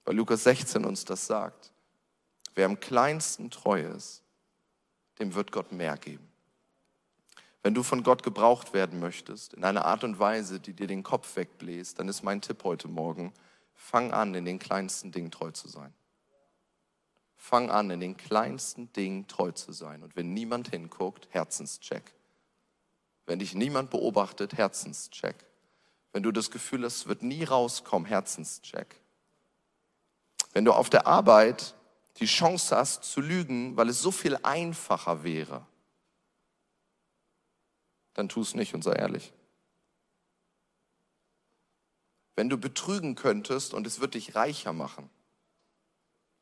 [0.04, 1.72] Weil Lukas 16 uns das sagt.
[2.54, 4.22] Wer am kleinsten treu ist,
[5.18, 6.33] dem wird Gott mehr geben.
[7.64, 11.02] Wenn du von Gott gebraucht werden möchtest, in einer Art und Weise, die dir den
[11.02, 13.32] Kopf wegbläst, dann ist mein Tipp heute Morgen,
[13.72, 15.94] fang an, in den kleinsten Dingen treu zu sein.
[17.36, 20.02] Fang an, in den kleinsten Dingen treu zu sein.
[20.02, 22.12] Und wenn niemand hinguckt, Herzenscheck.
[23.24, 25.46] Wenn dich niemand beobachtet, Herzenscheck.
[26.12, 29.00] Wenn du das Gefühl hast, es wird nie rauskommen, Herzenscheck.
[30.52, 31.74] Wenn du auf der Arbeit
[32.18, 35.66] die Chance hast zu lügen, weil es so viel einfacher wäre,
[38.14, 39.32] dann tu es nicht und sei ehrlich.
[42.36, 45.10] Wenn du betrügen könntest und es wird dich reicher machen,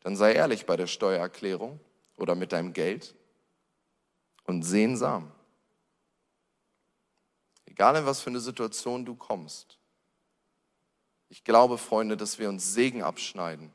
[0.00, 1.80] dann sei ehrlich bei der Steuererklärung
[2.16, 3.14] oder mit deinem Geld
[4.44, 5.30] und sehensam.
[7.66, 9.78] Egal in was für eine Situation du kommst.
[11.28, 13.72] Ich glaube, Freunde, dass wir uns Segen abschneiden.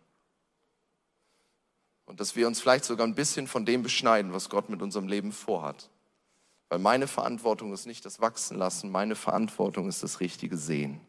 [2.05, 5.07] Und dass wir uns vielleicht sogar ein bisschen von dem beschneiden, was Gott mit unserem
[5.07, 5.89] Leben vorhat.
[6.69, 10.99] Weil meine Verantwortung ist nicht das Wachsen lassen, meine Verantwortung ist das richtige Sehen.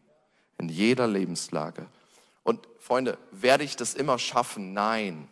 [0.57, 1.87] In jeder Lebenslage.
[2.43, 4.73] Und Freunde, werde ich das immer schaffen?
[4.73, 5.27] Nein.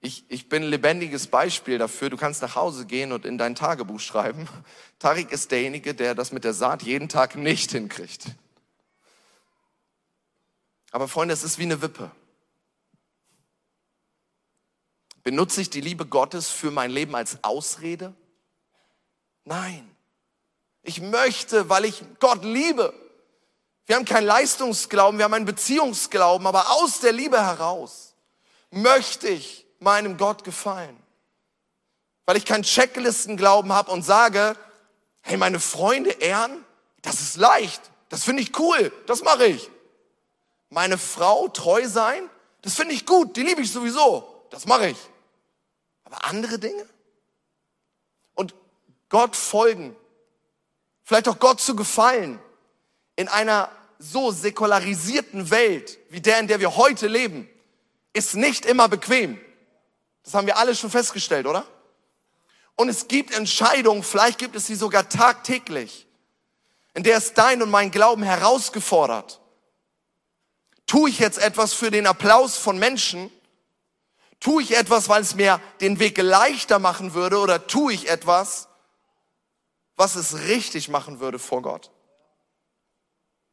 [0.00, 2.10] Ich, ich bin ein lebendiges Beispiel dafür.
[2.10, 4.48] Du kannst nach Hause gehen und in dein Tagebuch schreiben.
[4.98, 8.26] Tarik ist derjenige, der das mit der Saat jeden Tag nicht hinkriegt.
[10.90, 12.10] Aber Freunde, es ist wie eine Wippe.
[15.22, 18.14] Benutze ich die Liebe Gottes für mein Leben als Ausrede?
[19.44, 19.94] Nein.
[20.82, 22.92] Ich möchte, weil ich Gott liebe.
[23.86, 28.14] Wir haben keinen Leistungsglauben, wir haben einen Beziehungsglauben, aber aus der Liebe heraus
[28.70, 30.96] möchte ich meinem Gott gefallen.
[32.26, 34.56] Weil ich keinen Checklistenglauben habe und sage,
[35.20, 36.64] hey, meine Freunde ehren,
[37.02, 39.70] das ist leicht, das finde ich cool, das mache ich.
[40.70, 42.28] Meine Frau treu sein,
[42.62, 44.98] das finde ich gut, die liebe ich sowieso, das mache ich.
[46.04, 46.86] Aber andere Dinge?
[49.14, 49.94] Gott folgen,
[51.04, 52.40] vielleicht auch Gott zu gefallen,
[53.14, 57.48] in einer so säkularisierten Welt wie der, in der wir heute leben,
[58.12, 59.40] ist nicht immer bequem.
[60.24, 61.64] Das haben wir alle schon festgestellt, oder?
[62.74, 66.08] Und es gibt Entscheidungen, vielleicht gibt es sie sogar tagtäglich,
[66.94, 69.40] in der es dein und mein Glauben herausgefordert.
[70.88, 73.30] Tue ich jetzt etwas für den Applaus von Menschen?
[74.40, 77.38] Tue ich etwas, weil es mir den Weg leichter machen würde?
[77.38, 78.66] Oder tue ich etwas,
[79.96, 81.90] was es richtig machen würde vor Gott?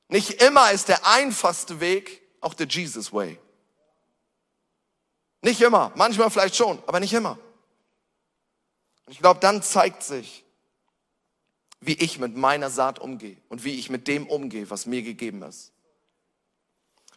[0.08, 3.40] Nicht immer ist der einfachste Weg auch der Jesus Way.
[5.42, 7.38] Nicht immer, manchmal vielleicht schon, aber nicht immer.
[9.06, 10.44] Und ich glaube, dann zeigt sich,
[11.80, 15.42] wie ich mit meiner Saat umgehe und wie ich mit dem umgehe, was mir gegeben
[15.42, 15.72] ist.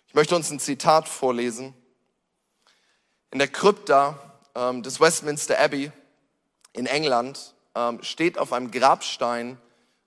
[0.09, 1.75] Ich möchte uns ein Zitat vorlesen.
[3.31, 4.19] In der Krypta
[4.55, 5.93] ähm, des Westminster Abbey
[6.73, 9.59] in England ähm, steht auf einem Grabstein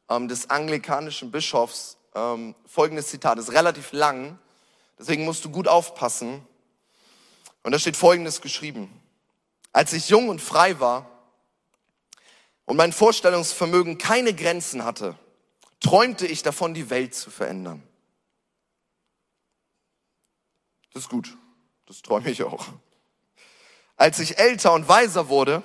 [0.10, 4.39] ähm, des anglikanischen Bischofs ähm, folgendes Zitat, ist relativ lang,
[4.97, 6.45] deswegen musst du gut aufpassen.
[7.63, 9.01] Und da steht folgendes geschrieben.
[9.73, 11.10] Als ich jung und frei war
[12.65, 15.17] und mein Vorstellungsvermögen keine Grenzen hatte,
[15.80, 17.84] träumte ich davon, die Welt zu verändern.
[20.93, 21.38] Das ist gut,
[21.86, 22.65] das träume ich auch.
[23.97, 25.62] Als ich älter und weiser wurde,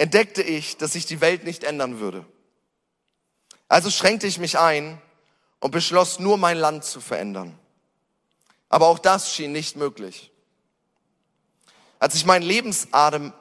[0.00, 2.24] entdeckte ich, dass sich die Welt nicht ändern würde.
[3.68, 4.98] Also schränkte ich mich ein
[5.58, 7.58] und beschloss nur mein Land zu verändern.
[8.70, 10.32] Aber auch das schien nicht möglich.
[11.98, 13.34] Als ich meinen Lebensabend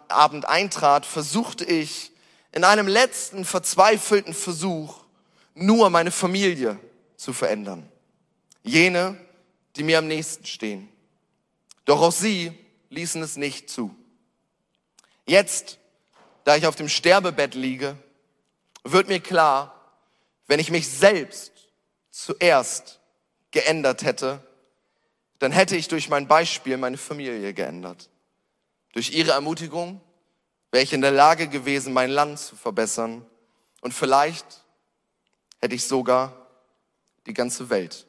[0.50, 2.12] eintrat, versuchte ich
[2.52, 5.06] in einem letzten verzweifelten Versuch
[5.54, 6.78] nur meine Familie
[7.16, 7.90] zu verändern.
[8.64, 9.18] Jene,
[9.78, 10.90] die mir am nächsten stehen.
[11.86, 12.52] Doch auch sie
[12.90, 13.96] ließen es nicht zu.
[15.26, 15.80] Jetzt,
[16.50, 17.96] da ich auf dem Sterbebett liege,
[18.84, 20.02] wird mir klar,
[20.48, 21.52] wenn ich mich selbst
[22.10, 23.00] zuerst
[23.52, 24.42] geändert hätte,
[25.38, 28.10] dann hätte ich durch mein Beispiel meine Familie geändert.
[28.94, 30.02] Durch ihre Ermutigung
[30.72, 33.24] wäre ich in der Lage gewesen, mein Land zu verbessern
[33.82, 34.66] und vielleicht
[35.60, 36.48] hätte ich sogar
[37.28, 38.08] die ganze Welt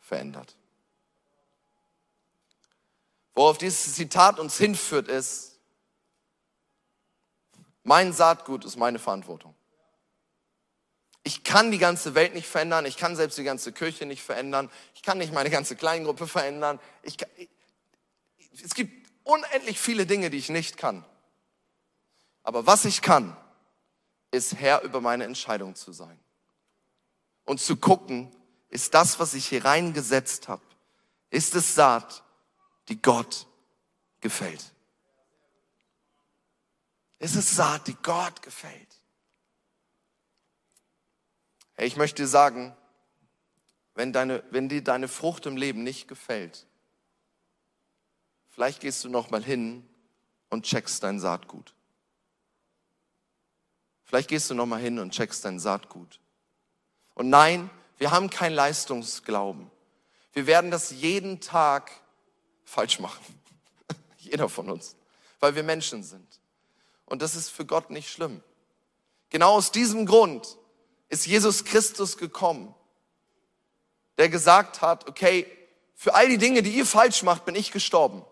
[0.00, 0.56] verändert.
[3.32, 5.53] Worauf dieses Zitat uns hinführt, ist,
[7.84, 9.54] mein Saatgut ist meine Verantwortung.
[11.22, 14.70] Ich kann die ganze Welt nicht verändern, ich kann selbst die ganze Kirche nicht verändern,
[14.94, 16.80] ich kann nicht meine ganze Kleingruppe verändern.
[17.02, 17.30] Ich kann,
[18.62, 21.04] es gibt unendlich viele Dinge, die ich nicht kann.
[22.42, 23.36] Aber was ich kann,
[24.30, 26.18] ist Herr über meine Entscheidung zu sein.
[27.44, 28.34] Und zu gucken,
[28.68, 30.62] ist das, was ich hier reingesetzt habe,
[31.30, 32.22] ist es Saat,
[32.88, 33.46] die Gott
[34.20, 34.73] gefällt.
[37.18, 39.00] Ist es Saat, die Gott gefällt.
[41.74, 42.76] Hey, ich möchte dir sagen,
[43.94, 46.66] wenn, deine, wenn dir deine Frucht im Leben nicht gefällt,
[48.50, 49.88] vielleicht gehst du noch mal hin
[50.50, 51.74] und checkst dein Saatgut.
[54.04, 56.20] Vielleicht gehst du noch mal hin und checkst dein Saatgut.
[57.14, 59.70] Und nein, wir haben kein Leistungsglauben.
[60.32, 61.90] Wir werden das jeden Tag
[62.64, 63.24] falsch machen.
[64.18, 64.96] Jeder von uns.
[65.40, 66.33] Weil wir Menschen sind.
[67.06, 68.42] Und das ist für Gott nicht schlimm.
[69.30, 70.56] Genau aus diesem Grund
[71.08, 72.74] ist Jesus Christus gekommen,
[74.16, 75.46] der gesagt hat, okay,
[75.94, 78.24] für all die Dinge, die ihr falsch macht, bin ich gestorben.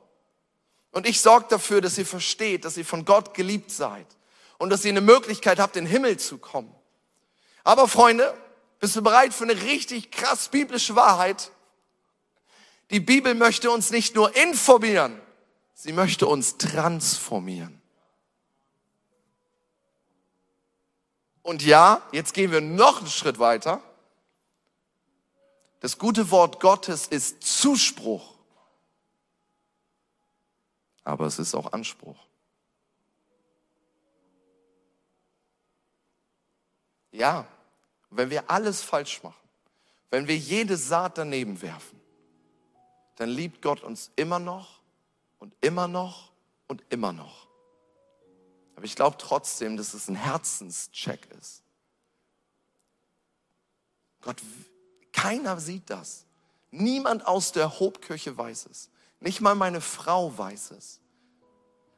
[0.93, 4.07] Und ich sorge dafür, dass ihr versteht, dass ihr von Gott geliebt seid
[4.59, 6.73] und dass ihr eine Möglichkeit habt, in den Himmel zu kommen.
[7.65, 8.35] Aber Freunde,
[8.79, 11.51] bist du bereit für eine richtig krass biblische Wahrheit?
[12.91, 15.21] Die Bibel möchte uns nicht nur informieren,
[15.75, 17.82] sie möchte uns transformieren.
[21.43, 23.83] Und ja, jetzt gehen wir noch einen Schritt weiter.
[25.81, 28.37] Das gute Wort Gottes ist Zuspruch,
[31.03, 32.17] aber es ist auch Anspruch.
[37.11, 37.47] Ja,
[38.11, 39.35] wenn wir alles falsch machen,
[40.11, 42.01] wenn wir jede Saat daneben werfen,
[43.17, 44.81] dann liebt Gott uns immer noch
[45.41, 46.31] und immer noch
[46.69, 47.42] und immer noch.
[48.83, 51.63] Aber ich glaube trotzdem, dass es ein Herzenscheck ist.
[54.23, 54.43] Gott
[55.13, 56.27] keiner sieht das.
[56.73, 58.91] Niemand aus der Hobkirche weiß es.
[59.21, 60.99] Nicht mal meine Frau weiß es.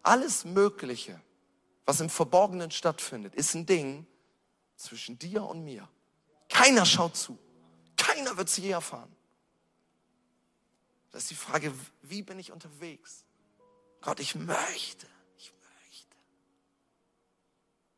[0.02, 1.18] Alles Mögliche,
[1.86, 4.06] was im Verborgenen stattfindet, ist ein Ding
[4.76, 5.88] zwischen dir und mir.
[6.50, 7.38] Keiner schaut zu.
[7.96, 9.16] Keiner wird es je erfahren.
[11.12, 13.24] Das ist die Frage, wie bin ich unterwegs?
[14.02, 15.13] Gott, ich möchte, ich möchte,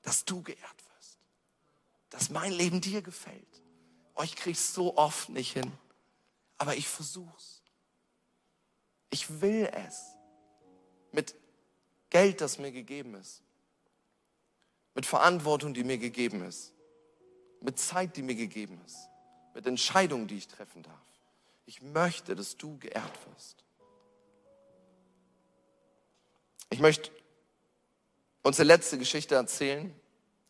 [0.06, 1.18] dass du geehrt wirst,
[2.10, 3.62] dass mein Leben dir gefällt.
[4.14, 5.72] Oh, ich krieg's so oft nicht hin.
[6.58, 7.60] Aber ich versuch's.
[9.10, 10.14] Ich will es.
[11.10, 11.34] Mit
[12.08, 13.42] Geld, das mir gegeben ist.
[14.94, 16.72] Mit Verantwortung, die mir gegeben ist.
[17.60, 19.08] Mit Zeit, die mir gegeben ist.
[19.54, 20.94] Mit Entscheidungen, die ich treffen darf.
[21.66, 23.64] Ich möchte, dass du geehrt wirst.
[26.70, 27.10] Ich möchte
[28.46, 29.92] uns die letzte Geschichte erzählen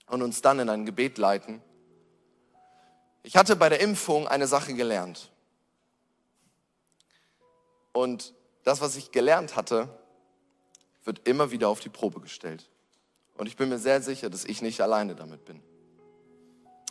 [0.06, 1.62] und uns dann in ein Gebet leiten.
[3.22, 5.32] Ich hatte bei der Impfung eine Sache gelernt.
[7.94, 9.88] Und das, was ich gelernt hatte,
[11.04, 12.68] wird immer wieder auf die Probe gestellt.
[13.38, 15.62] Und ich bin mir sehr sicher, dass ich nicht alleine damit bin.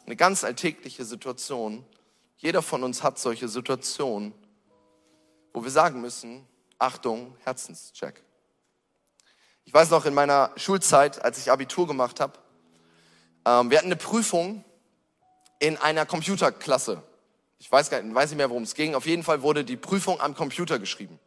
[0.07, 1.85] Eine ganz alltägliche Situation.
[2.37, 4.33] Jeder von uns hat solche Situationen,
[5.53, 6.47] wo wir sagen müssen,
[6.79, 8.24] Achtung, Herzenscheck.
[9.65, 12.39] Ich weiß noch in meiner Schulzeit, als ich Abitur gemacht habe,
[13.45, 14.63] ähm, wir hatten eine Prüfung
[15.59, 17.01] in einer Computerklasse.
[17.57, 18.95] Ich weiß, gar nicht, weiß nicht mehr, worum es ging.
[18.95, 21.19] Auf jeden Fall wurde die Prüfung am Computer geschrieben.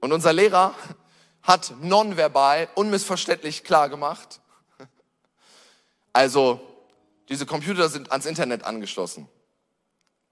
[0.00, 0.74] Und unser Lehrer
[1.42, 4.40] hat nonverbal, unmissverständlich klar gemacht.
[6.12, 6.60] Also,
[7.28, 9.28] diese Computer sind ans Internet angeschlossen.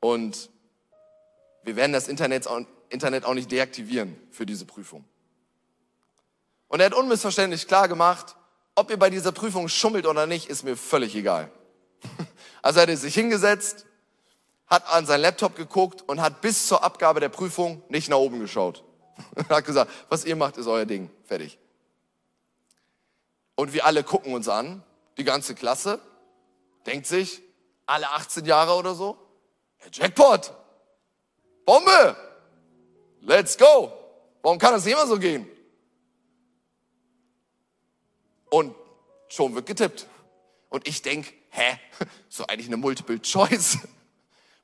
[0.00, 0.50] Und
[1.62, 5.04] wir werden das Internet auch nicht deaktivieren für diese Prüfung.
[6.72, 8.34] Und er hat unmissverständlich klar gemacht,
[8.74, 11.50] ob ihr bei dieser Prüfung schummelt oder nicht, ist mir völlig egal.
[12.64, 13.86] Also er hat sich hingesetzt,
[14.68, 18.38] hat an sein Laptop geguckt und hat bis zur Abgabe der Prüfung nicht nach oben
[18.38, 18.84] geschaut.
[19.34, 21.10] Er hat gesagt, was ihr macht, ist euer Ding.
[21.24, 21.58] Fertig.
[23.56, 24.84] Und wir alle gucken uns an,
[25.18, 25.98] die ganze Klasse,
[26.86, 27.42] denkt sich,
[27.84, 29.18] alle 18 Jahre oder so,
[29.92, 30.54] Jackpot,
[31.66, 32.16] Bombe,
[33.22, 33.92] let's go.
[34.40, 35.48] Warum kann das immer so gehen?
[38.52, 38.74] Und
[39.28, 40.06] schon wird getippt.
[40.68, 41.78] Und ich denke, hä,
[42.28, 43.78] so eigentlich eine Multiple Choice.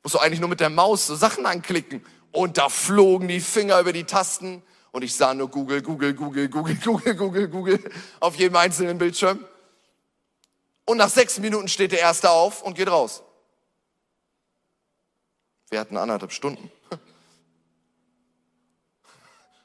[0.03, 2.05] Muss du eigentlich nur mit der Maus so Sachen anklicken.
[2.31, 6.51] Und da flogen die Finger über die Tasten und ich sah nur Google, Google, Google,
[6.51, 9.43] Google, Google, Google, Google auf jedem einzelnen Bildschirm.
[10.85, 13.23] Und nach sechs Minuten steht der Erste auf und geht raus.
[15.71, 16.71] Wir hatten anderthalb Stunden.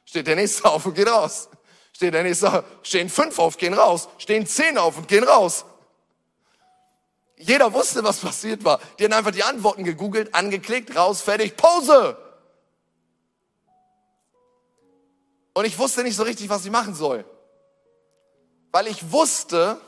[0.05, 1.49] Steht der Nächste auf und geht raus.
[1.95, 4.09] Steht der Nächste stehen fünf auf, gehen raus.
[4.17, 5.65] Stehen zehn auf und gehen raus.
[7.37, 8.79] Jeder wusste, was passiert war.
[8.97, 12.17] Die haben einfach die Antworten gegoogelt, angeklickt, raus, fertig, Pause.
[15.53, 17.25] Und ich wusste nicht so richtig, was ich machen soll.
[18.71, 19.79] Weil ich wusste,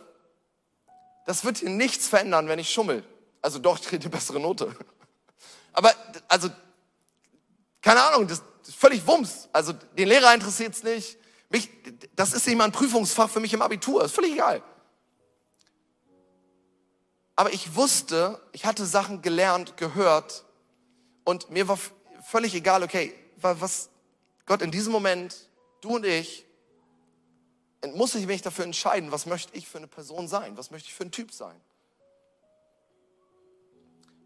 [1.26, 3.04] das wird hier nichts verändern, wenn ich schummel.
[3.41, 4.76] Also doch, ich kriege die bessere Note.
[5.74, 5.94] Aber,
[6.28, 6.50] also,
[7.82, 9.50] keine Ahnung, das ist völlig Wumms.
[9.52, 11.18] Also, den Lehrer interessiert es nicht.
[11.56, 11.70] Mich,
[12.18, 14.03] das ist nicht mal ein Prüfungsfach für mich im Abitur.
[14.03, 14.62] Ist völlig egal.
[17.38, 20.43] Aber ich wusste, ich hatte Sachen gelernt, gehört
[21.24, 21.80] und mir war
[22.24, 23.89] völlig egal, okay, was
[24.45, 25.49] Gott in diesem Moment,
[25.80, 26.45] du und ich,
[27.93, 30.93] muss ich mich dafür entscheiden, was möchte ich für eine Person sein, was möchte ich
[30.93, 31.56] für ein Typ sein.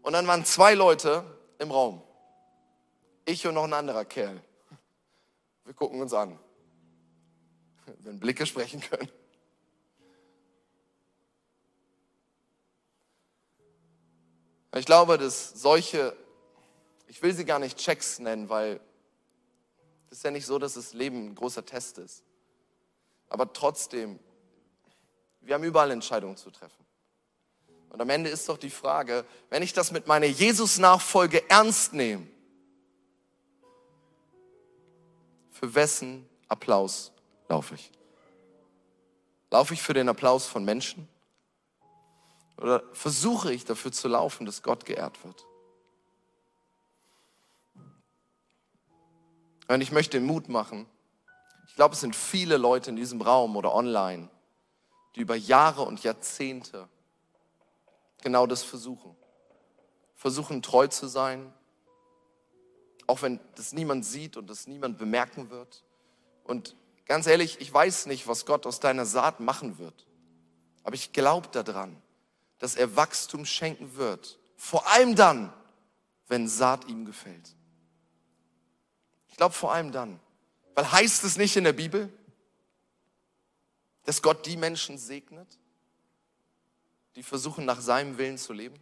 [0.02, 1.22] Und dann waren zwei Leute
[1.60, 2.02] im Raum.
[3.24, 4.42] Ich und noch ein anderer Kerl.
[5.64, 6.36] Wir gucken uns an.
[7.98, 9.10] Wenn Blicke sprechen können.
[14.76, 16.16] Ich glaube, dass solche,
[17.08, 18.80] ich will sie gar nicht Checks nennen, weil
[20.10, 22.22] es ist ja nicht so, dass das Leben ein großer Test ist.
[23.28, 24.18] Aber trotzdem,
[25.40, 26.84] wir haben überall Entscheidungen zu treffen.
[27.90, 32.26] Und am Ende ist doch die Frage, wenn ich das mit meiner Jesus-Nachfolge ernst nehme,
[35.50, 37.12] für wessen Applaus
[37.50, 37.90] laufe ich?
[39.50, 41.08] Laufe ich für den Applaus von Menschen?
[42.56, 45.44] Oder versuche ich dafür zu laufen, dass Gott geehrt wird?
[49.68, 50.86] Und ich möchte Mut machen.
[51.66, 54.28] Ich glaube, es sind viele Leute in diesem Raum oder online,
[55.14, 56.88] die über Jahre und Jahrzehnte
[58.22, 59.16] genau das versuchen.
[60.16, 61.52] Versuchen treu zu sein,
[63.06, 65.84] auch wenn das niemand sieht und das niemand bemerken wird.
[66.44, 66.76] Und
[67.06, 70.06] ganz ehrlich, ich weiß nicht, was Gott aus deiner Saat machen wird.
[70.82, 72.00] Aber ich glaube daran,
[72.58, 74.38] dass er Wachstum schenken wird.
[74.56, 75.52] Vor allem dann,
[76.28, 77.54] wenn Saat ihm gefällt.
[79.28, 80.20] Ich glaube vor allem dann.
[80.74, 82.12] Weil heißt es nicht in der Bibel,
[84.04, 85.58] dass Gott die Menschen segnet,
[87.16, 88.80] die versuchen, nach seinem Willen zu leben?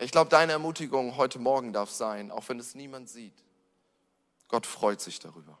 [0.00, 3.34] Ich glaube, deine Ermutigung heute Morgen darf sein, auch wenn es niemand sieht.
[4.48, 5.58] Gott freut sich darüber.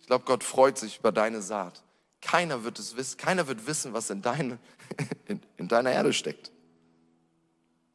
[0.00, 1.82] Ich glaube, Gott freut sich über deine Saat.
[2.20, 4.58] Keiner wird es wissen, keiner wird wissen, was in, deine,
[5.26, 6.50] in, in deiner Erde steckt.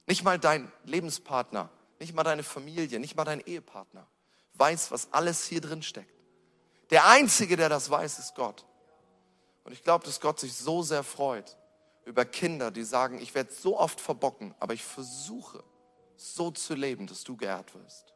[0.08, 1.70] Nicht mal dein Lebenspartner,
[2.00, 4.08] nicht mal deine Familie, nicht mal dein Ehepartner
[4.56, 6.14] weiß, was alles hier drin steckt.
[6.90, 8.66] Der Einzige, der das weiß, ist Gott.
[9.64, 11.58] Und ich glaube, dass Gott sich so sehr freut
[12.06, 15.64] über Kinder, die sagen, ich werde so oft verbocken, aber ich versuche
[16.18, 18.13] so zu leben, dass du geehrt wirst.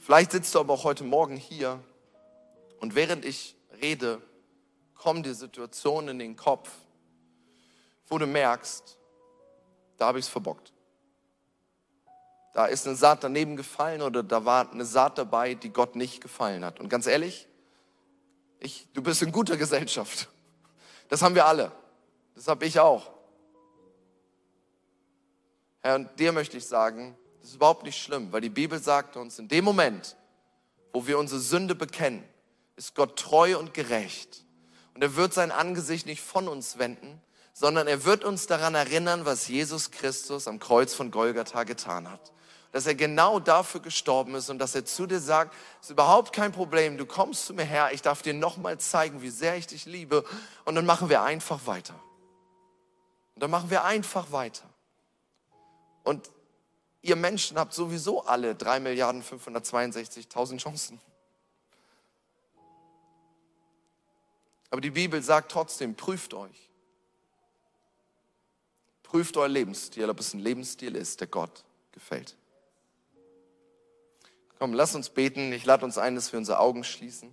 [0.00, 1.78] Vielleicht sitzt du aber auch heute Morgen hier
[2.80, 4.22] und während ich rede,
[4.94, 6.70] kommen dir Situationen in den Kopf,
[8.08, 8.98] wo du merkst,
[9.98, 10.72] da habe ich es verbockt.
[12.54, 16.22] Da ist eine Saat daneben gefallen oder da war eine Saat dabei, die Gott nicht
[16.22, 16.80] gefallen hat.
[16.80, 17.46] Und ganz ehrlich,
[18.58, 20.30] ich, du bist in guter Gesellschaft.
[21.10, 21.72] Das haben wir alle.
[22.34, 23.12] Das habe ich auch.
[25.82, 29.16] Herr, und dir möchte ich sagen, das ist überhaupt nicht schlimm, weil die Bibel sagt
[29.16, 30.16] uns, in dem Moment,
[30.92, 32.22] wo wir unsere Sünde bekennen,
[32.76, 34.44] ist Gott treu und gerecht.
[34.94, 37.20] Und er wird sein Angesicht nicht von uns wenden,
[37.52, 42.32] sondern er wird uns daran erinnern, was Jesus Christus am Kreuz von Golgatha getan hat.
[42.72, 46.32] Dass er genau dafür gestorben ist und dass er zu dir sagt, es ist überhaupt
[46.32, 49.66] kein Problem, du kommst zu mir her, ich darf dir nochmal zeigen, wie sehr ich
[49.66, 50.24] dich liebe
[50.64, 52.00] und dann machen wir einfach weiter.
[53.34, 54.64] Und dann machen wir einfach weiter.
[56.04, 56.30] Und
[57.02, 61.00] ihr Menschen habt sowieso alle 3.562.000 Chancen.
[64.70, 66.70] Aber die Bibel sagt trotzdem, prüft euch.
[69.02, 72.36] Prüft euer Lebensstil, ob es ein Lebensstil ist, der Gott gefällt.
[74.60, 75.52] Komm, lass uns beten.
[75.52, 77.32] Ich lade uns ein, dass wir unsere Augen schließen.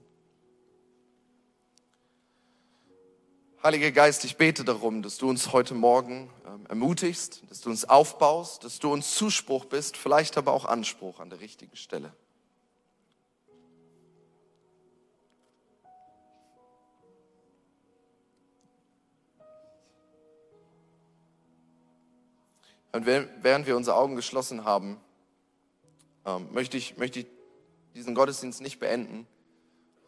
[3.67, 7.83] Heiliger Geist, ich bete darum, dass du uns heute Morgen ähm, ermutigst, dass du uns
[7.83, 12.13] aufbaust, dass du uns Zuspruch bist, vielleicht aber auch Anspruch an der richtigen Stelle.
[22.93, 24.97] Und während wir unsere Augen geschlossen haben,
[26.25, 27.25] ähm, möchte, ich, möchte ich
[27.95, 29.27] diesen Gottesdienst nicht beenden,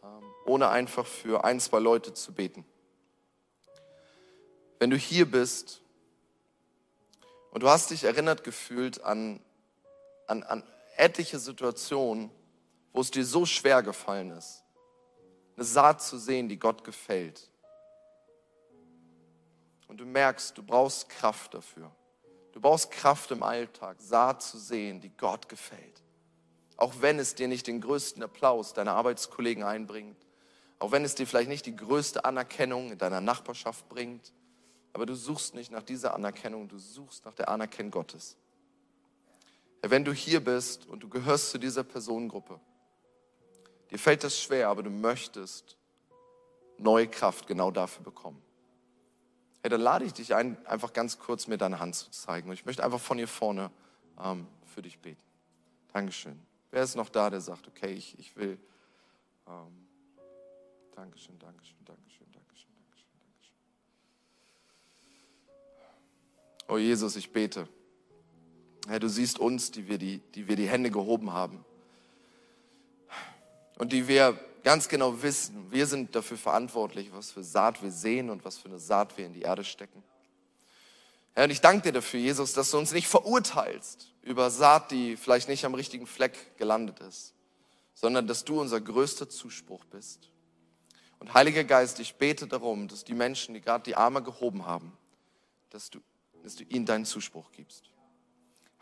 [0.02, 2.64] ähm, ohne einfach für ein, zwei Leute zu beten.
[4.80, 5.82] Wenn du hier bist
[7.50, 9.38] und du hast dich erinnert gefühlt an,
[10.26, 10.64] an, an
[10.96, 12.30] etliche Situationen,
[12.94, 14.64] wo es dir so schwer gefallen ist,
[15.56, 17.50] eine Saat zu sehen, die Gott gefällt.
[19.86, 21.90] Und du merkst, du brauchst Kraft dafür.
[22.52, 26.02] Du brauchst Kraft im Alltag, Saat zu sehen, die Gott gefällt.
[26.78, 30.16] Auch wenn es dir nicht den größten Applaus deiner Arbeitskollegen einbringt,
[30.78, 34.32] auch wenn es dir vielleicht nicht die größte Anerkennung in deiner Nachbarschaft bringt,
[34.92, 38.36] aber du suchst nicht nach dieser Anerkennung, du suchst nach der Anerkennung Gottes.
[39.82, 42.60] wenn du hier bist und du gehörst zu dieser Personengruppe,
[43.90, 45.76] dir fällt das schwer, aber du möchtest
[46.78, 48.42] neue Kraft genau dafür bekommen
[49.62, 52.48] hey, dann lade ich dich ein, einfach ganz kurz mir deine Hand zu zeigen.
[52.48, 53.70] Und ich möchte einfach von hier vorne
[54.22, 55.22] ähm, für dich beten.
[55.92, 56.40] Dankeschön.
[56.70, 58.58] Wer ist noch da, der sagt, okay, ich, ich will.
[59.46, 59.88] Ähm,
[60.94, 62.79] Dankeschön, Dankeschön, Dankeschön, Dankeschön, Dankeschön, Dankeschön.
[66.70, 67.66] Oh Jesus, ich bete.
[68.86, 71.64] Herr, du siehst uns, die wir die, die wir die Hände gehoben haben.
[73.76, 78.30] Und die wir ganz genau wissen, wir sind dafür verantwortlich, was für Saat wir sehen
[78.30, 80.04] und was für eine Saat wir in die Erde stecken.
[81.32, 85.16] Herr, und ich danke dir dafür, Jesus, dass du uns nicht verurteilst über Saat, die
[85.16, 87.34] vielleicht nicht am richtigen Fleck gelandet ist,
[87.94, 90.30] sondern dass du unser größter Zuspruch bist.
[91.18, 94.92] Und Heiliger Geist, ich bete darum, dass die Menschen, die gerade die Arme gehoben haben,
[95.70, 96.00] dass du,
[96.42, 97.90] dass du ihnen deinen Zuspruch gibst.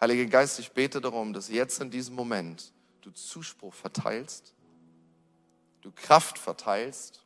[0.00, 4.54] Heiliger Geist, ich bete darum, dass jetzt in diesem Moment du Zuspruch verteilst,
[5.80, 7.24] du Kraft verteilst,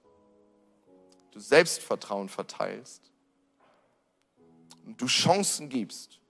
[1.33, 3.11] du Selbstvertrauen verteilst
[4.85, 6.21] und du Chancen gibst,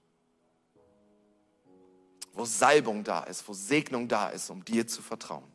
[2.33, 5.51] wo Salbung da ist, wo Segnung da ist, um dir zu vertrauen.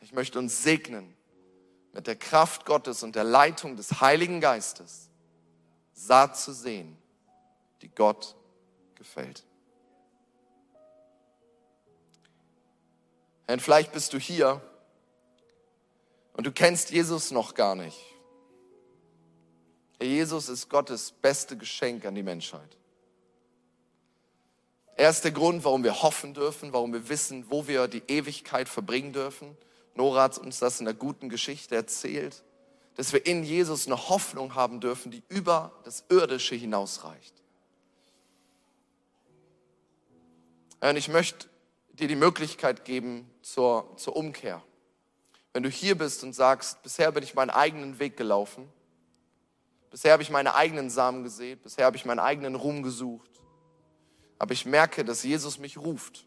[0.00, 1.16] Ich möchte uns segnen
[1.92, 5.10] mit der Kraft Gottes und der Leitung des Heiligen Geistes,
[5.92, 6.96] Saat zu sehen,
[7.80, 8.34] die Gott
[8.94, 9.44] gefällt.
[13.46, 14.62] Und vielleicht bist du hier
[16.34, 17.98] und du kennst Jesus noch gar nicht.
[20.00, 22.76] Jesus ist Gottes beste Geschenk an die Menschheit.
[24.96, 28.68] Er ist der Grund, warum wir hoffen dürfen, warum wir wissen, wo wir die Ewigkeit
[28.68, 29.56] verbringen dürfen.
[29.94, 32.42] Nora hat uns das in der guten Geschichte erzählt,
[32.96, 37.34] dass wir in Jesus eine Hoffnung haben dürfen, die über das Irdische hinausreicht.
[40.80, 41.48] Und ich möchte
[41.92, 44.62] dir die Möglichkeit geben zur, zur Umkehr.
[45.52, 48.68] Wenn du hier bist und sagst, bisher bin ich meinen eigenen Weg gelaufen,
[49.90, 53.30] bisher habe ich meine eigenen Samen gesät, bisher habe ich meinen eigenen Ruhm gesucht,
[54.38, 56.26] aber ich merke, dass Jesus mich ruft.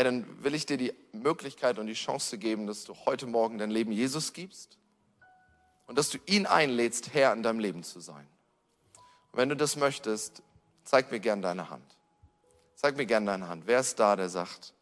[0.00, 3.58] Hey, dann will ich dir die Möglichkeit und die Chance geben, dass du heute Morgen
[3.58, 4.78] dein Leben Jesus gibst
[5.86, 8.26] und dass du ihn einlädst, Herr in deinem Leben zu sein.
[9.30, 10.42] Und wenn du das möchtest,
[10.84, 11.84] zeig mir gern deine Hand.
[12.76, 13.64] Zeig mir gern deine Hand.
[13.66, 14.72] Wer ist da, der sagt,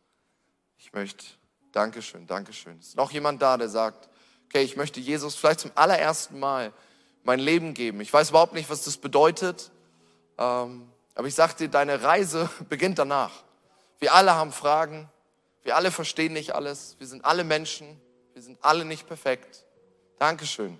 [0.76, 1.26] ich möchte,
[1.72, 2.78] Dankeschön, Dankeschön.
[2.78, 4.08] Ist noch jemand da, der sagt,
[4.44, 6.72] okay, ich möchte Jesus vielleicht zum allerersten Mal
[7.24, 8.00] mein Leben geben.
[8.02, 9.72] Ich weiß überhaupt nicht, was das bedeutet.
[10.38, 13.47] Ähm, aber ich sage dir, deine Reise beginnt danach.
[13.98, 15.08] Wir alle haben Fragen.
[15.62, 16.96] Wir alle verstehen nicht alles.
[16.98, 18.00] Wir sind alle Menschen.
[18.32, 19.64] Wir sind alle nicht perfekt.
[20.18, 20.78] Dankeschön.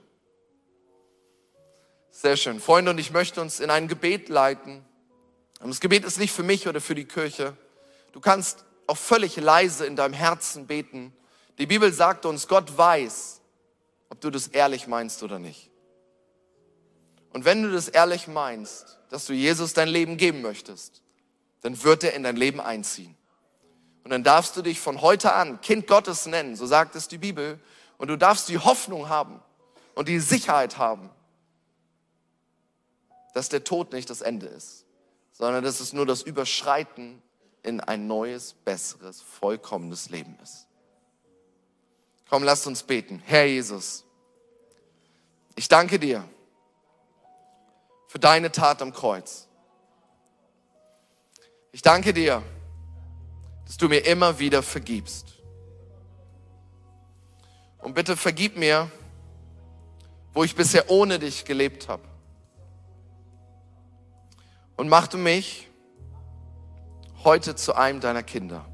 [2.11, 2.61] Sehr schön.
[2.61, 4.85] Freunde, und ich möchte uns in ein Gebet leiten.
[5.61, 7.57] Und das Gebet ist nicht für mich oder für die Kirche.
[8.13, 11.13] Du kannst auch völlig leise in deinem Herzen beten.
[11.59, 13.41] Die Bibel sagt uns, Gott weiß,
[14.09, 15.71] ob du das ehrlich meinst oder nicht.
[17.33, 21.03] Und wenn du das ehrlich meinst, dass du Jesus dein Leben geben möchtest,
[21.63, 23.17] dann wird er in dein Leben einziehen.
[24.05, 27.19] Und dann darfst du dich von heute an Kind Gottes nennen, so sagt es die
[27.19, 27.61] Bibel.
[27.99, 29.43] Und du darfst die Hoffnung haben
[29.95, 31.11] und die Sicherheit haben,
[33.35, 34.87] dass der Tod nicht das Ende ist,
[35.33, 37.21] sondern dass es nur das Überschreiten
[37.63, 40.67] in ein neues, besseres, vollkommenes Leben ist.
[42.29, 43.23] Komm, lasst uns beten.
[43.27, 44.05] Herr Jesus,
[45.57, 46.29] ich danke dir
[48.07, 49.48] für deine Tat am Kreuz.
[51.79, 52.43] Ich danke dir,
[53.65, 55.35] dass du mir immer wieder vergibst.
[57.79, 58.91] Und bitte vergib mir,
[60.35, 62.03] wo ich bisher ohne dich gelebt habe.
[64.77, 65.69] Und mach du mich
[67.23, 68.65] heute zu einem deiner Kinder.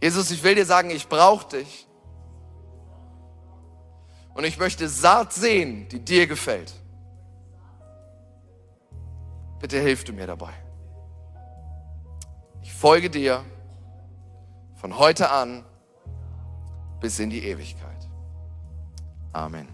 [0.00, 1.88] Jesus, ich will dir sagen, ich brauche dich.
[4.32, 6.72] Und ich möchte Saat sehen, die dir gefällt.
[9.62, 10.52] Bitte hilf du mir dabei.
[12.62, 13.44] Ich folge dir
[14.74, 15.64] von heute an
[17.00, 18.08] bis in die Ewigkeit.
[19.32, 19.71] Amen.